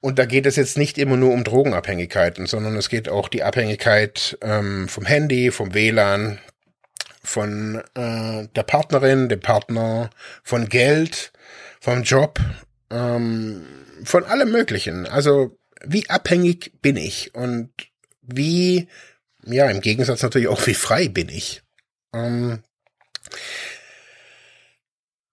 [0.00, 3.42] Und da geht es jetzt nicht immer nur um Drogenabhängigkeiten, sondern es geht auch die
[3.42, 6.38] Abhängigkeit ähm, vom Handy, vom WLAN,
[7.24, 10.10] von äh, der Partnerin, dem Partner,
[10.42, 11.32] von Geld,
[11.80, 12.38] vom Job,
[12.92, 13.66] ähm,
[14.04, 15.06] von allem Möglichen.
[15.06, 17.72] Also wie abhängig bin ich und
[18.20, 18.88] wie,
[19.44, 21.62] ja, im Gegensatz natürlich auch, wie frei bin ich.
[22.14, 22.62] Ähm,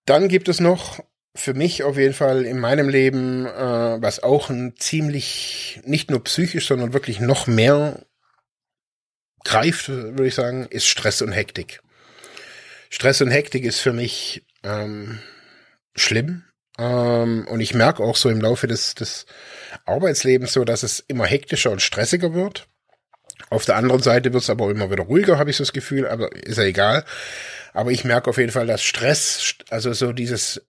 [0.06, 1.04] dann gibt es noch
[1.36, 6.24] für mich auf jeden Fall in meinem Leben, äh, was auch ein ziemlich, nicht nur
[6.24, 8.06] psychisch, sondern wirklich noch mehr
[9.44, 11.82] greift, würde ich sagen, ist Stress und Hektik.
[12.90, 15.20] Stress und Hektik ist für mich ähm,
[15.96, 16.44] schlimm.
[16.80, 19.26] Ähm, und ich merke auch so im Laufe des, des
[19.86, 22.68] Arbeitslebens so, dass es immer hektischer und stressiger wird.
[23.50, 26.08] Auf der anderen Seite wird es aber immer wieder ruhiger, habe ich so das Gefühl,
[26.08, 27.04] aber ist ja egal.
[27.74, 30.62] Aber ich merke auf jeden Fall, dass Stress, also so dieses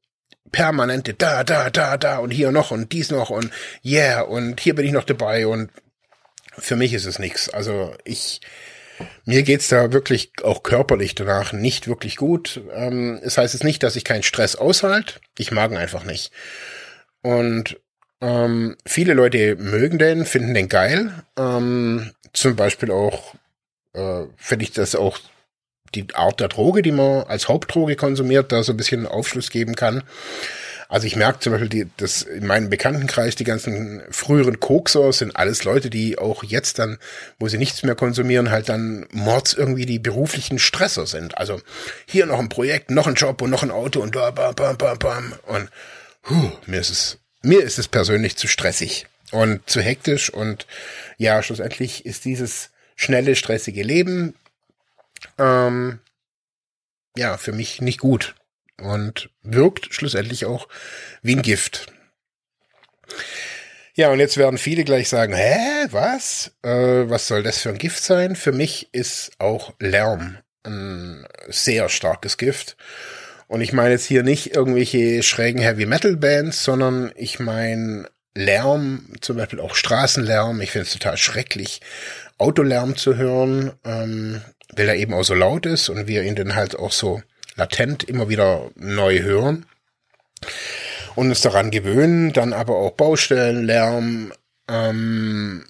[0.53, 3.53] permanente da, da, da, da und hier noch und dies noch und
[3.85, 5.70] yeah und hier bin ich noch dabei und
[6.59, 7.49] für mich ist es nichts.
[7.49, 8.40] Also ich,
[9.24, 12.60] mir geht's da wirklich auch körperlich danach nicht wirklich gut.
[12.72, 15.14] Ähm, es heißt es nicht, dass ich keinen Stress aushalte.
[15.38, 16.32] Ich mag ihn einfach nicht.
[17.22, 17.78] Und
[18.20, 21.12] ähm, viele Leute mögen den, finden den geil.
[21.38, 23.34] Ähm, zum Beispiel auch
[23.94, 25.18] äh, finde ich das auch
[25.94, 29.74] die Art der Droge, die man als Hauptdroge konsumiert, da so ein bisschen Aufschluss geben
[29.74, 30.02] kann.
[30.90, 35.37] Also ich merke zum Beispiel, die, dass in meinem Bekanntenkreis die ganzen früheren Kokser sind
[35.37, 36.98] alles Leute, die auch jetzt dann,
[37.38, 41.38] wo sie nichts mehr konsumieren, halt dann Mords irgendwie die beruflichen Stresser sind.
[41.38, 41.61] Also
[42.07, 44.76] hier noch ein Projekt, noch ein Job und noch ein Auto und da, bam, bam,
[44.76, 45.33] bam, bam.
[45.46, 45.70] Und
[46.29, 50.66] huh, mir ist es, mir ist es persönlich zu stressig und zu hektisch und
[51.18, 54.35] ja, schlussendlich ist dieses schnelle, stressige Leben
[55.38, 56.00] ähm,
[57.16, 58.35] ja für mich nicht gut
[58.81, 60.69] und wirkt schlussendlich auch
[61.23, 61.93] wie ein Gift.
[63.95, 66.53] Ja, und jetzt werden viele gleich sagen, hä, was?
[66.62, 68.37] Äh, was soll das für ein Gift sein?
[68.37, 72.77] Für mich ist auch Lärm ein sehr starkes Gift.
[73.49, 79.12] Und ich meine jetzt hier nicht irgendwelche schrägen Heavy Metal Bands, sondern ich meine Lärm,
[79.21, 80.61] zum Beispiel auch Straßenlärm.
[80.61, 81.81] Ich finde es total schrecklich,
[82.38, 84.40] Autolärm zu hören, ähm,
[84.75, 87.23] weil er eben auch so laut ist und wir ihn dann halt auch so
[87.56, 89.66] latent immer wieder neu hören
[91.14, 94.32] und uns daran gewöhnen, dann aber auch Baustellenlärm.
[94.68, 95.66] Ähm,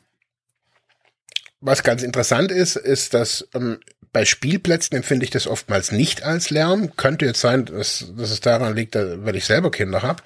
[1.61, 3.81] was ganz interessant ist, ist, dass ähm,
[4.13, 6.97] bei Spielplätzen empfinde ich das oftmals nicht als Lärm.
[6.97, 10.23] Könnte jetzt sein, dass, dass es daran liegt, weil ich selber Kinder habe.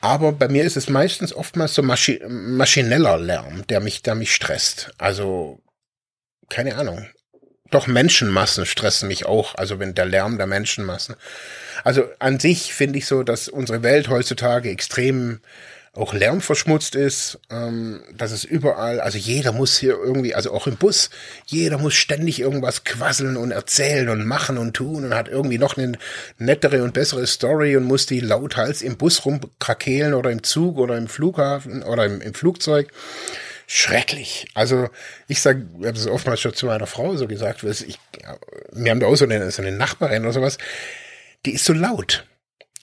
[0.00, 4.34] Aber bei mir ist es meistens oftmals so maschi maschineller Lärm, der mich, der mich
[4.34, 4.90] stresst.
[4.98, 5.60] Also,
[6.48, 7.06] keine Ahnung.
[7.72, 11.16] Doch Menschenmassen stressen mich auch, also wenn der Lärm der Menschenmassen.
[11.84, 15.40] Also an sich finde ich so, dass unsere Welt heutzutage extrem
[15.94, 20.76] auch lärmverschmutzt ist, ähm, dass es überall, also jeder muss hier irgendwie, also auch im
[20.76, 21.08] Bus,
[21.46, 25.76] jeder muss ständig irgendwas quasseln und erzählen und machen und tun und hat irgendwie noch
[25.76, 25.92] eine
[26.38, 30.96] nettere und bessere Story und muss die lauthals im Bus rumkrakehlen oder im Zug oder
[30.96, 32.90] im Flughafen oder im, im Flugzeug
[33.72, 34.46] schrecklich.
[34.52, 34.90] Also
[35.28, 37.98] ich sage, ich habe es oftmals schon zu meiner Frau so gesagt, ich,
[38.70, 40.58] wir haben da auch so eine, so eine Nachbarin oder sowas,
[41.46, 42.26] die ist so laut.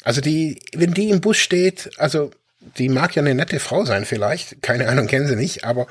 [0.04, 4.04] Also die, wenn die im Bus steht, also die mag ja eine nette Frau sein
[4.04, 5.86] vielleicht, keine Ahnung, kennen sie nicht, aber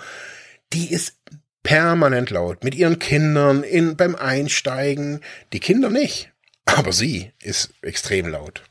[0.73, 1.15] die ist
[1.63, 5.21] permanent laut mit ihren Kindern in, beim Einsteigen.
[5.53, 6.33] Die Kinder nicht,
[6.65, 8.63] aber sie ist extrem laut.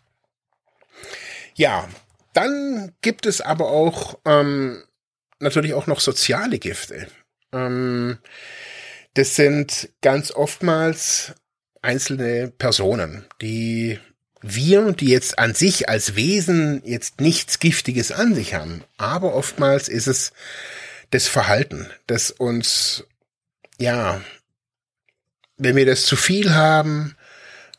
[1.56, 1.88] Ja,
[2.34, 4.84] dann gibt es aber auch ähm,
[5.40, 7.08] natürlich auch noch soziale Gifte.
[7.54, 8.18] Ähm,
[9.14, 11.34] das sind ganz oftmals
[11.82, 14.00] einzelne Personen, die
[14.42, 19.90] wir, die jetzt an sich als Wesen jetzt nichts Giftiges an sich haben, aber oftmals
[19.90, 20.32] ist es
[21.10, 23.06] das Verhalten, das uns,
[23.80, 24.22] ja,
[25.58, 27.16] wenn wir das zu viel haben,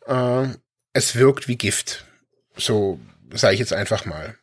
[0.07, 0.47] äh,
[0.93, 2.05] es wirkt wie Gift.
[2.57, 2.99] So
[3.33, 4.37] sage ich jetzt einfach mal.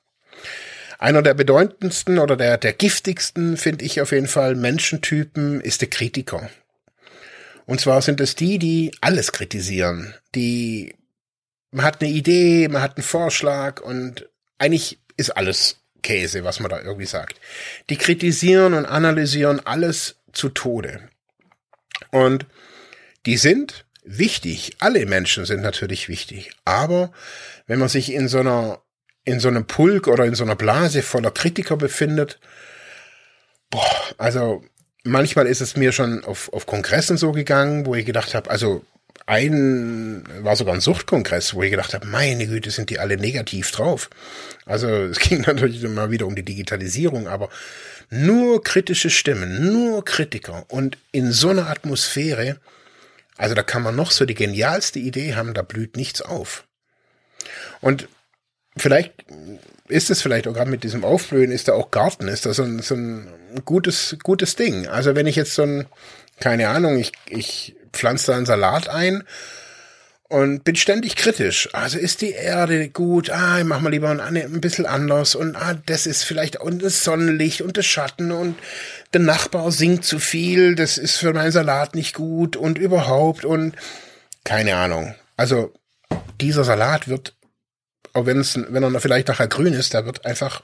[1.06, 5.90] Einer der bedeutendsten oder der, der giftigsten, finde ich auf jeden Fall, Menschentypen ist der
[5.92, 6.50] Kritiker.
[7.68, 10.96] Und zwar sind es die, die alles kritisieren, die
[11.70, 16.72] man hat eine Idee, man hat einen Vorschlag und eigentlich ist alles Käse, was man
[16.72, 17.40] da irgendwie sagt.
[17.92, 21.08] Die kritisieren und analysieren alles zu Tode.
[22.10, 22.48] Und
[23.28, 24.78] die sind wichtig.
[24.80, 26.50] Alle Menschen sind natürlich wichtig.
[26.66, 27.12] Aber
[27.68, 28.82] wenn man sich in so einer
[29.26, 32.40] in so einem Pulk oder in so einer Blase voller Kritiker befindet,
[33.70, 34.64] boah, also
[35.04, 38.86] manchmal ist es mir schon auf, auf Kongressen so gegangen, wo ich gedacht habe, also
[39.26, 43.72] ein, war sogar ein Suchtkongress, wo ich gedacht habe, meine Güte, sind die alle negativ
[43.72, 44.10] drauf.
[44.66, 47.50] Also es ging natürlich immer wieder um die Digitalisierung, aber
[48.10, 52.58] nur kritische Stimmen, nur Kritiker und in so einer Atmosphäre,
[53.38, 56.66] also da kann man noch so die genialste Idee haben, da blüht nichts auf.
[57.82, 58.08] Und
[58.78, 59.14] vielleicht
[59.88, 62.64] ist es vielleicht auch gerade mit diesem Aufblühen, ist da auch Garten, ist das so
[62.64, 63.28] ein, so ein
[63.66, 64.88] gutes, gutes Ding.
[64.88, 65.86] Also wenn ich jetzt so ein,
[66.40, 69.24] keine Ahnung, ich, ich pflanze da einen Salat ein
[70.28, 71.70] und bin ständig kritisch.
[71.74, 73.30] Also ist die Erde gut?
[73.30, 76.82] Ah, ich mach mal lieber ein, ein bisschen anders und ah, das ist vielleicht und
[76.82, 78.58] das Sonnenlicht und das Schatten und
[79.14, 83.76] der Nachbar singt zu viel, das ist für meinen Salat nicht gut und überhaupt und
[84.44, 85.14] keine Ahnung.
[85.38, 85.74] Also
[86.42, 87.36] dieser Salat wird
[88.16, 90.64] auch wenn es, wenn er vielleicht nachher grün ist, da wird einfach,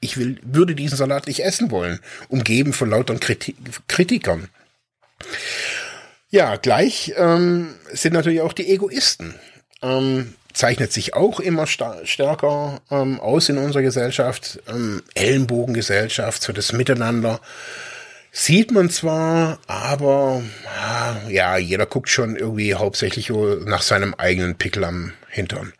[0.00, 3.56] ich will, würde diesen Salat nicht essen wollen, umgeben von lauter Kriti
[3.88, 4.48] Kritikern.
[6.28, 9.34] Ja, gleich ähm, sind natürlich auch die Egoisten.
[9.82, 14.60] Ähm, zeichnet sich auch immer stärker ähm, aus in unserer Gesellschaft.
[14.68, 17.40] Ähm, Ellenbogengesellschaft, so das Miteinander.
[18.32, 20.42] Sieht man zwar, aber
[21.30, 25.72] ja, jeder guckt schon irgendwie hauptsächlich nach seinem eigenen Pickel am Hintern.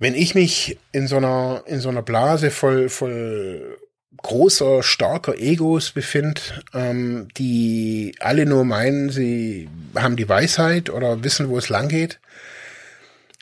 [0.00, 3.78] Wenn ich mich in so einer, in so einer Blase voll, voll
[4.16, 6.40] großer, starker Egos befinde,
[6.72, 12.18] ähm, die alle nur meinen, sie haben die Weisheit oder wissen, wo es lang geht.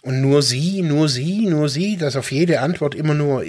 [0.02, 3.44] Und nur sie, nur sie, nur sie, dass auf jede Antwort immer nur,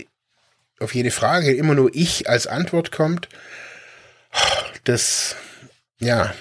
[0.79, 3.27] auf jede Frage immer nur ich als Antwort kommt.
[4.83, 5.35] Das,
[5.99, 6.31] ja,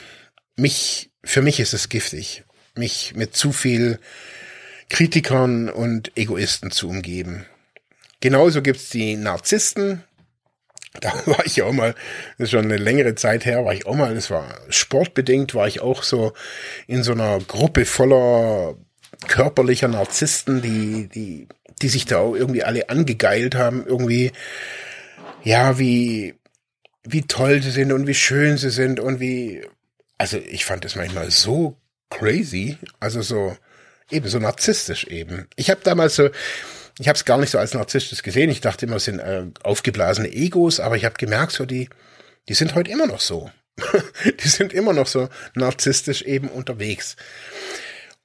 [0.55, 3.99] mich, für mich ist es giftig, mich mit zu viel
[4.89, 7.47] Kritikern und Egoisten zu umgeben.
[8.21, 10.03] Genauso gibt's die Narzissten,
[11.01, 11.95] da war ich auch mal,
[12.39, 15.69] das ist schon eine längere Zeit her, war ich auch mal, das war sportbedingt, war
[15.69, 16.33] ich auch so
[16.87, 18.77] in so einer Gruppe voller
[19.27, 21.49] körperlicher Narzissten, die, die,
[21.83, 24.33] die sich da auch irgendwie alle angegeilt haben, irgendwie,
[25.43, 26.35] ja, wie,
[27.05, 29.63] wie toll sie sind und wie schön sie sind und wie,
[30.19, 31.77] also ich fand das manchmal so
[32.11, 33.57] crazy, also so,
[34.11, 35.49] eben so narzisstisch eben.
[35.57, 36.31] Ich habe damals so,
[36.99, 38.51] ich habe es gar nicht so als narzisstisch gesehen.
[38.51, 41.89] Ich dachte immer, es sind äh, aufgeblasene Egos, aber ich habe gemerkt, so die,
[42.49, 43.51] die sind heute immer noch so.
[44.43, 47.17] die sind immer noch so narzisstisch eben unterwegs.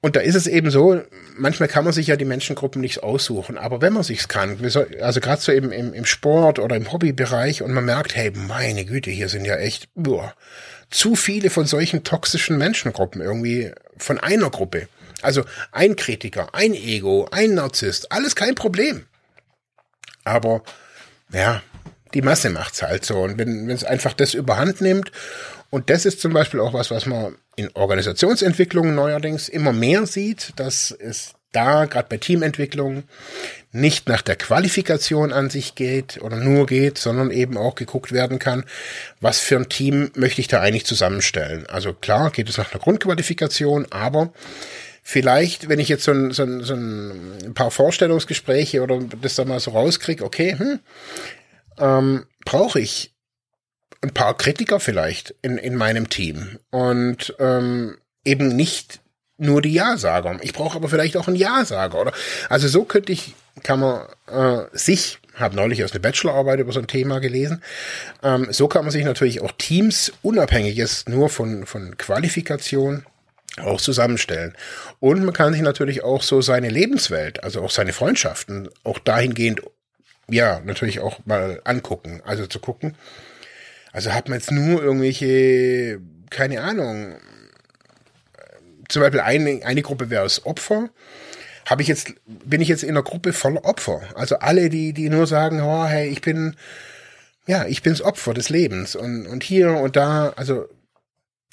[0.00, 1.00] Und da ist es eben so,
[1.34, 4.58] manchmal kann man sich ja die Menschengruppen nicht aussuchen, aber wenn man sich's kann,
[5.00, 8.84] also gerade so eben im, im Sport oder im Hobbybereich und man merkt, hey, meine
[8.84, 10.34] Güte, hier sind ja echt boah,
[10.90, 14.88] zu viele von solchen toxischen Menschengruppen irgendwie von einer Gruppe.
[15.22, 19.06] Also ein Kritiker, ein Ego, ein Narzisst, alles kein Problem.
[20.24, 20.62] Aber
[21.32, 21.62] ja,
[22.14, 23.20] die Masse macht's halt so.
[23.20, 25.10] Und wenn es einfach das überhand nimmt,
[25.70, 30.52] und das ist zum Beispiel auch was, was man in Organisationsentwicklungen neuerdings immer mehr sieht,
[30.56, 33.04] dass es da, gerade bei Teamentwicklungen,
[33.72, 38.38] nicht nach der Qualifikation an sich geht oder nur geht, sondern eben auch geguckt werden
[38.38, 38.64] kann,
[39.20, 41.66] was für ein Team möchte ich da eigentlich zusammenstellen.
[41.66, 44.32] Also klar geht es nach einer Grundqualifikation, aber
[45.04, 49.44] vielleicht, wenn ich jetzt so ein, so ein, so ein paar Vorstellungsgespräche oder das da
[49.44, 50.80] mal so rauskriege, okay, hm,
[51.78, 53.14] ähm, brauche ich
[54.00, 59.00] ein paar Kritiker vielleicht in, in meinem Team und ähm, eben nicht
[59.36, 60.38] nur die Ja-Sager.
[60.42, 62.12] Ich brauche aber vielleicht auch einen Ja-Sager, oder?
[62.48, 66.80] Also so könnte ich, kann man äh, sich, habe neulich aus einer Bachelorarbeit über so
[66.80, 67.62] ein Thema gelesen,
[68.22, 73.04] ähm, so kann man sich natürlich auch Teams unabhängiges nur von, von Qualifikation
[73.60, 74.54] auch zusammenstellen.
[75.00, 79.62] Und man kann sich natürlich auch so seine Lebenswelt, also auch seine Freundschaften, auch dahingehend,
[80.28, 82.20] ja, natürlich auch mal angucken.
[82.24, 82.96] Also zu gucken,
[83.92, 87.16] also hat man jetzt nur irgendwelche, keine Ahnung,
[88.88, 90.90] zum Beispiel eine, eine Gruppe wäre aus Opfer.
[91.66, 94.02] Habe ich jetzt, bin ich jetzt in einer Gruppe voller Opfer.
[94.14, 96.56] Also alle, die, die nur sagen, oh, hey, ich bin,
[97.46, 100.68] ja, ich bin's Opfer des Lebens und, und hier und da, also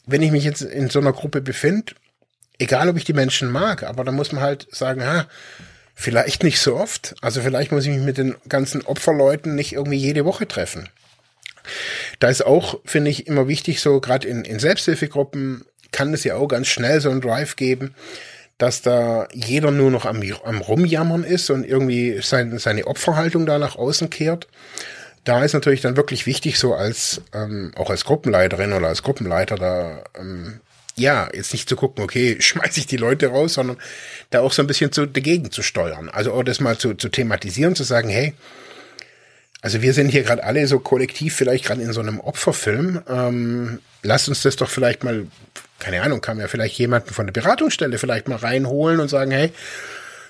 [0.05, 1.93] wenn ich mich jetzt in so einer Gruppe befinde,
[2.59, 5.27] egal ob ich die Menschen mag, aber da muss man halt sagen, ha,
[5.95, 7.15] vielleicht nicht so oft.
[7.21, 10.89] Also vielleicht muss ich mich mit den ganzen Opferleuten nicht irgendwie jede Woche treffen.
[12.19, 16.35] Da ist auch, finde ich, immer wichtig, so gerade in, in Selbsthilfegruppen kann es ja
[16.35, 17.93] auch ganz schnell so einen Drive geben,
[18.57, 23.59] dass da jeder nur noch am, am Rumjammern ist und irgendwie sein, seine Opferhaltung da
[23.59, 24.47] nach außen kehrt
[25.23, 29.55] da ist natürlich dann wirklich wichtig, so als ähm, auch als Gruppenleiterin oder als Gruppenleiter
[29.55, 30.61] da ähm,
[30.95, 33.77] ja jetzt nicht zu gucken, okay, schmeiß ich die Leute raus, sondern
[34.29, 36.09] da auch so ein bisschen zu, dagegen zu steuern.
[36.09, 38.33] Also auch das mal zu, zu thematisieren, zu sagen, hey,
[39.61, 43.03] also wir sind hier gerade alle so kollektiv vielleicht gerade in so einem Opferfilm.
[43.07, 45.27] Ähm, lasst uns das doch vielleicht mal,
[45.77, 49.29] keine Ahnung, kann man ja vielleicht jemanden von der Beratungsstelle vielleicht mal reinholen und sagen,
[49.29, 49.51] hey,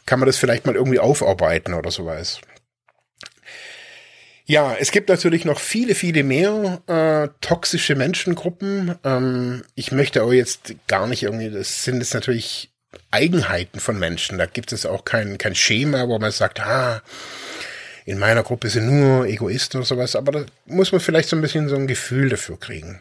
[0.06, 2.42] kann man das vielleicht mal irgendwie aufarbeiten oder sowas.
[4.52, 8.96] Ja, es gibt natürlich noch viele, viele mehr äh, toxische Menschengruppen.
[9.06, 12.70] Ähm, ich möchte aber jetzt gar nicht irgendwie, das sind jetzt natürlich
[13.12, 14.38] Eigenheiten von Menschen.
[14.38, 17.02] Da gibt es auch kein, kein Schema, wo man sagt, ah,
[18.04, 21.42] in meiner Gruppe sind nur Egoisten und sowas, aber da muss man vielleicht so ein
[21.42, 23.00] bisschen so ein Gefühl dafür kriegen.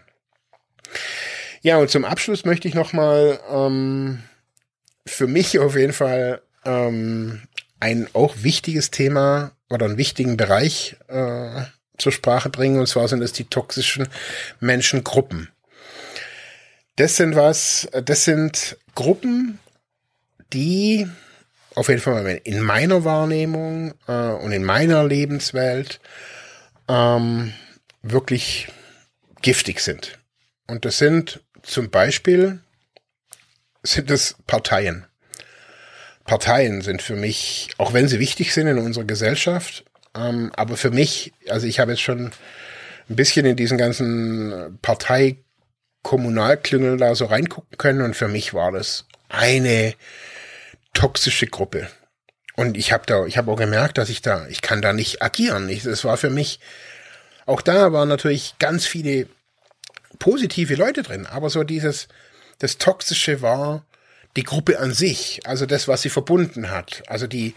[1.62, 4.22] Ja, und zum Abschluss möchte ich nochmal ähm,
[5.04, 7.42] für mich auf jeden Fall ähm,
[7.80, 11.62] ein auch wichtiges Thema oder einen wichtigen Bereich äh,
[11.96, 14.08] zur Sprache bringen, und zwar sind es die toxischen
[14.58, 15.48] Menschengruppen.
[16.96, 19.58] Das sind was, das sind Gruppen,
[20.52, 21.08] die
[21.74, 26.00] auf jeden Fall in meiner Wahrnehmung äh, und in meiner Lebenswelt
[26.88, 27.52] ähm,
[28.02, 28.68] wirklich
[29.40, 30.18] giftig sind.
[30.66, 32.60] Und das sind zum Beispiel
[33.82, 35.06] sind es Parteien.
[36.24, 40.90] Parteien sind für mich, auch wenn sie wichtig sind in unserer Gesellschaft, ähm, aber für
[40.90, 42.30] mich, also ich habe jetzt schon
[43.08, 49.06] ein bisschen in diesen ganzen Partei-Kommunalklüngel da so reingucken können und für mich war das
[49.28, 49.94] eine
[50.92, 51.88] toxische Gruppe.
[52.56, 55.22] Und ich habe da, ich habe auch gemerkt, dass ich da, ich kann da nicht
[55.22, 55.70] agieren.
[55.84, 56.60] Das war für mich,
[57.46, 59.26] auch da waren natürlich ganz viele
[60.18, 62.08] positive Leute drin, aber so dieses,
[62.58, 63.84] das Toxische war
[64.36, 67.02] die Gruppe an sich, also das, was sie verbunden hat.
[67.08, 67.54] Also die,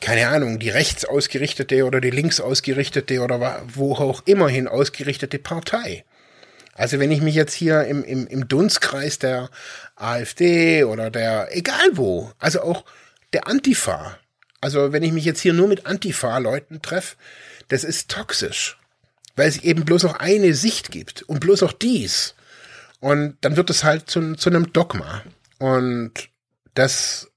[0.00, 6.04] keine Ahnung, die rechts ausgerichtete oder die links ausgerichtete oder wo auch immerhin ausgerichtete Partei.
[6.74, 9.50] Also wenn ich mich jetzt hier im, im, im Dunstkreis der
[9.96, 12.84] AfD oder der, egal wo, also auch
[13.32, 14.18] der Antifa,
[14.60, 17.16] also wenn ich mich jetzt hier nur mit Antifa-Leuten treffe,
[17.66, 18.78] das ist toxisch,
[19.34, 22.34] weil es eben bloß noch eine Sicht gibt und bloß noch dies.
[23.00, 25.22] Und dann wird es halt zu, zu einem Dogma.
[25.58, 26.30] Und
[26.74, 27.30] das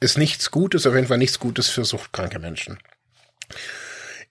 [0.00, 2.78] ist nichts Gutes, auf jeden Fall nichts Gutes für suchtkranke Menschen.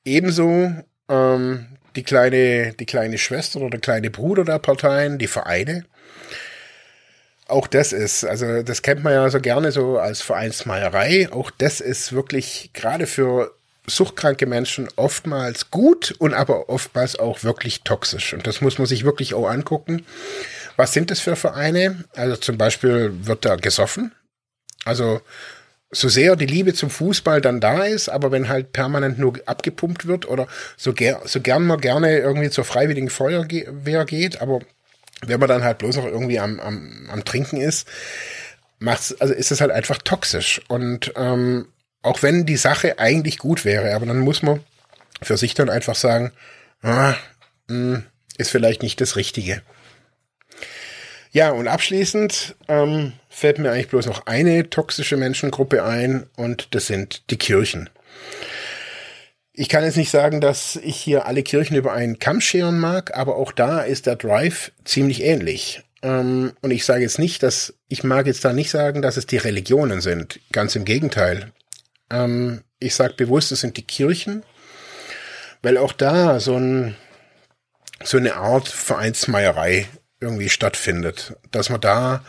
[0.05, 0.71] Ebenso
[1.09, 5.85] ähm, die kleine, die kleine Schwester oder der kleine Bruder der Parteien, die Vereine.
[7.47, 11.29] Auch das ist, also das kennt man ja so gerne so als Vereinsmeierei.
[11.31, 13.53] Auch das ist wirklich gerade für
[13.85, 18.33] suchtkranke Menschen oftmals gut und aber oftmals auch wirklich toxisch.
[18.33, 20.05] Und das muss man sich wirklich auch angucken.
[20.75, 22.03] Was sind das für Vereine?
[22.15, 24.11] Also zum Beispiel wird da gesoffen.
[24.85, 25.21] Also
[25.91, 30.07] so sehr die Liebe zum Fußball dann da ist, aber wenn halt permanent nur abgepumpt
[30.07, 34.59] wird oder so, ger so gern man gerne irgendwie zur freiwilligen Feuerwehr geht, aber
[35.21, 37.87] wenn man dann halt bloß noch irgendwie am, am, am Trinken ist,
[38.79, 40.61] macht's, also ist es halt einfach toxisch.
[40.67, 41.67] Und ähm,
[42.01, 44.61] auch wenn die Sache eigentlich gut wäre, aber dann muss man
[45.21, 46.31] für sich dann einfach sagen,
[46.81, 47.13] ah,
[47.67, 48.03] mh, hm,
[48.37, 49.61] ist vielleicht nicht das Richtige.
[51.33, 56.85] Ja, und abschließend ähm, fällt mir eigentlich bloß noch eine toxische Menschengruppe ein und das
[56.85, 57.89] sind die Kirchen.
[59.51, 63.17] Ich kann jetzt nicht sagen, dass ich hier alle Kirchen über einen Kamm scheren mag,
[63.17, 65.81] aber auch da ist der Drive ziemlich ähnlich.
[66.03, 69.25] Ähm, und ich sage jetzt nicht, dass, ich mag jetzt da nicht sagen, dass es
[69.25, 70.39] die Religionen sind.
[70.51, 71.51] Ganz im Gegenteil.
[72.11, 74.43] Ähm, ich sage bewusst, es sind die Kirchen,
[75.63, 76.95] weil auch da so ein,
[78.03, 79.87] so eine Art Vereinsmeierei
[80.23, 81.35] irgendwie stattfindet.
[81.51, 82.23] Dass man da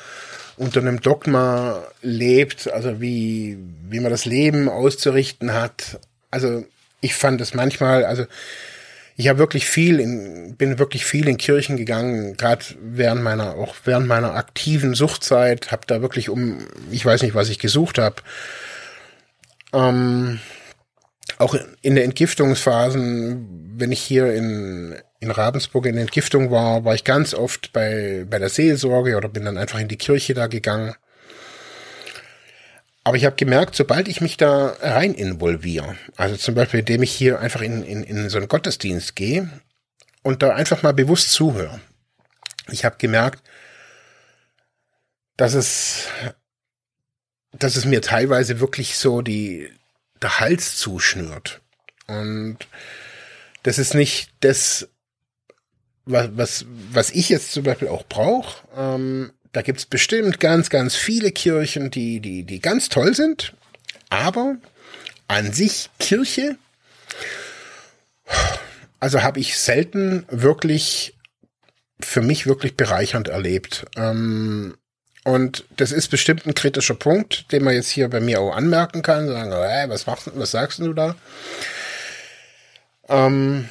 [0.56, 5.98] unter einem Dogma lebt, also wie, wie man das Leben auszurichten hat.
[6.30, 6.64] Also
[7.00, 8.26] ich fand es manchmal, also
[9.16, 13.74] ich habe wirklich viel in, bin wirklich viel in Kirchen gegangen, gerade während meiner, auch
[13.84, 18.16] während meiner aktiven Suchtzeit, habe da wirklich um, ich weiß nicht, was ich gesucht habe.
[19.72, 20.40] Ähm,
[21.38, 27.04] auch in der Entgiftungsphasen, wenn ich hier in, in Ravensburg in Entgiftung war, war ich
[27.04, 30.94] ganz oft bei, bei der Seelsorge oder bin dann einfach in die Kirche da gegangen.
[33.02, 37.12] Aber ich habe gemerkt, sobald ich mich da rein involviere, also zum Beispiel, indem ich
[37.12, 39.50] hier einfach in, in, in so einen Gottesdienst gehe
[40.22, 41.80] und da einfach mal bewusst zuhöre,
[42.70, 43.42] ich habe gemerkt,
[45.36, 46.06] dass es,
[47.52, 49.70] dass es mir teilweise wirklich so die,
[50.22, 51.60] der Hals zuschnürt.
[52.06, 52.58] Und
[53.64, 54.88] das ist nicht das,
[56.06, 58.66] was, was, was ich jetzt zum Beispiel auch brauche.
[58.76, 63.54] Ähm, da gibt's bestimmt ganz, ganz viele Kirchen, die, die, die ganz toll sind.
[64.10, 64.56] Aber
[65.28, 66.56] an sich Kirche,
[69.00, 71.14] also habe ich selten wirklich
[72.00, 73.86] für mich wirklich bereichernd erlebt.
[73.96, 74.76] Ähm,
[75.24, 79.02] und das ist bestimmt ein kritischer Punkt, den man jetzt hier bei mir auch anmerken
[79.02, 79.26] kann.
[79.26, 81.14] Sagen, hey, was machst, was sagst du da?
[83.08, 83.68] Ähm,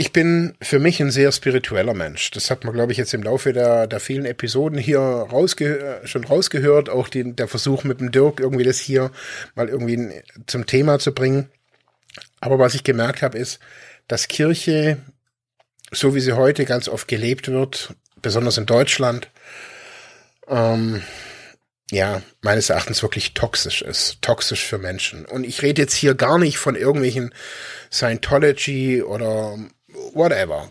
[0.00, 2.30] ich bin für mich ein sehr spiritueller Mensch.
[2.30, 6.24] Das hat man, glaube ich, jetzt im Laufe der, der vielen Episoden hier rausge schon
[6.24, 6.88] rausgehört.
[6.88, 9.10] Auch die, der Versuch mit dem Dirk, irgendwie das hier
[9.54, 11.50] mal irgendwie zum Thema zu bringen.
[12.40, 13.60] Aber was ich gemerkt habe, ist,
[14.08, 14.96] dass Kirche,
[15.92, 19.28] so wie sie heute ganz oft gelebt wird, besonders in Deutschland,
[20.48, 21.02] ähm,
[21.90, 25.26] ja, meines Erachtens wirklich toxisch ist, toxisch für Menschen.
[25.26, 27.34] Und ich rede jetzt hier gar nicht von irgendwelchen
[27.92, 29.58] Scientology oder
[30.14, 30.70] whatever.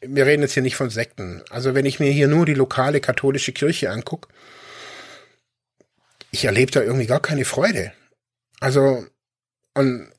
[0.00, 1.42] Wir reden jetzt hier nicht von Sekten.
[1.50, 4.28] Also wenn ich mir hier nur die lokale katholische Kirche angucke,
[6.30, 7.92] ich erlebe da irgendwie gar keine Freude.
[8.60, 9.06] Also,
[9.74, 10.10] und,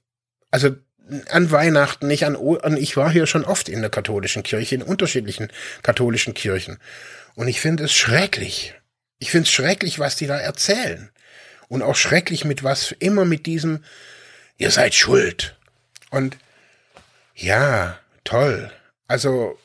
[0.51, 0.75] also
[1.29, 4.81] an Weihnachten, nicht an, und ich war hier schon oft in der katholischen Kirche, in
[4.81, 5.51] unterschiedlichen
[5.81, 6.79] katholischen Kirchen.
[7.35, 8.75] Und ich finde es schrecklich.
[9.17, 11.09] Ich finde es schrecklich, was die da erzählen.
[11.67, 13.83] Und auch schrecklich mit was, immer mit diesem,
[14.57, 15.55] ihr seid schuld.
[16.09, 16.37] Und
[17.35, 18.71] ja, toll.
[19.07, 19.57] Also,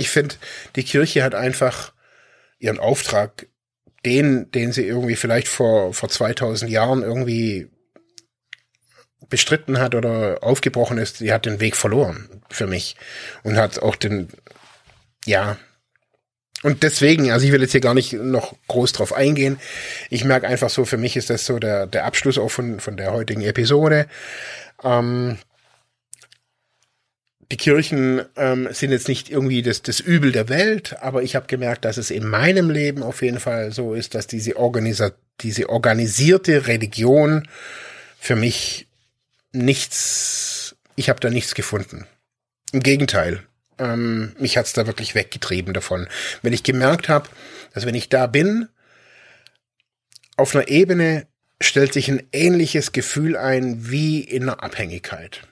[0.00, 0.34] Ich finde,
[0.76, 1.92] die Kirche hat einfach
[2.58, 3.48] ihren Auftrag,
[4.06, 7.68] den, den sie irgendwie vielleicht vor, vor 2000 Jahren irgendwie
[9.28, 12.96] bestritten hat oder aufgebrochen ist, die hat den Weg verloren für mich
[13.42, 14.28] und hat auch den,
[15.26, 15.58] ja,
[16.62, 19.58] und deswegen, also ich will jetzt hier gar nicht noch groß drauf eingehen.
[20.08, 22.96] Ich merke einfach so, für mich ist das so der, der Abschluss auch von, von
[22.96, 24.06] der heutigen Episode.
[24.82, 25.38] Ähm,
[27.52, 31.46] die Kirchen ähm, sind jetzt nicht irgendwie das, das Übel der Welt, aber ich habe
[31.48, 35.10] gemerkt, dass es in meinem Leben auf jeden Fall so ist, dass diese, Organisa
[35.40, 37.48] diese organisierte Religion
[38.18, 38.86] für mich
[39.52, 42.06] nichts, ich habe da nichts gefunden.
[42.72, 43.42] Im Gegenteil,
[43.78, 46.06] ähm, mich hat's da wirklich weggetrieben davon.
[46.42, 47.28] Wenn ich gemerkt habe,
[47.74, 48.68] dass wenn ich da bin,
[50.36, 51.26] auf einer Ebene
[51.60, 55.42] stellt sich ein ähnliches Gefühl ein wie in einer Abhängigkeit.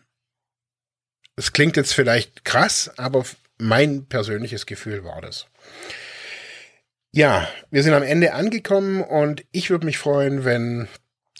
[1.37, 3.25] Es klingt jetzt vielleicht krass, aber
[3.59, 5.47] mein persönliches Gefühl war das.
[7.13, 10.89] Ja, wir sind am Ende angekommen und ich würde mich freuen, wenn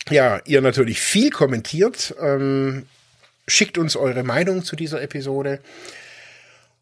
[0.09, 2.15] ja, ihr natürlich viel kommentiert.
[2.19, 2.85] Ähm,
[3.47, 5.59] schickt uns eure Meinung zu dieser Episode.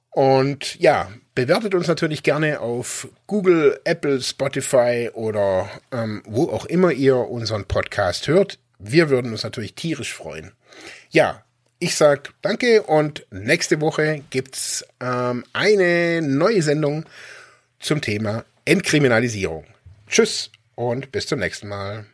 [0.10, 6.92] Und ja, bewertet uns natürlich gerne auf Google, Apple, Spotify oder ähm, wo auch immer
[6.92, 8.58] ihr unseren Podcast hört.
[8.80, 10.54] Wir würden uns natürlich tierisch freuen.
[11.12, 11.44] Ja,
[11.78, 17.06] ich sag danke und nächste Woche gibt's ähm, eine neue Sendung
[17.80, 19.66] zum Thema Entkriminalisierung.
[20.08, 22.08] Tschüss und bis zum nächsten Mal.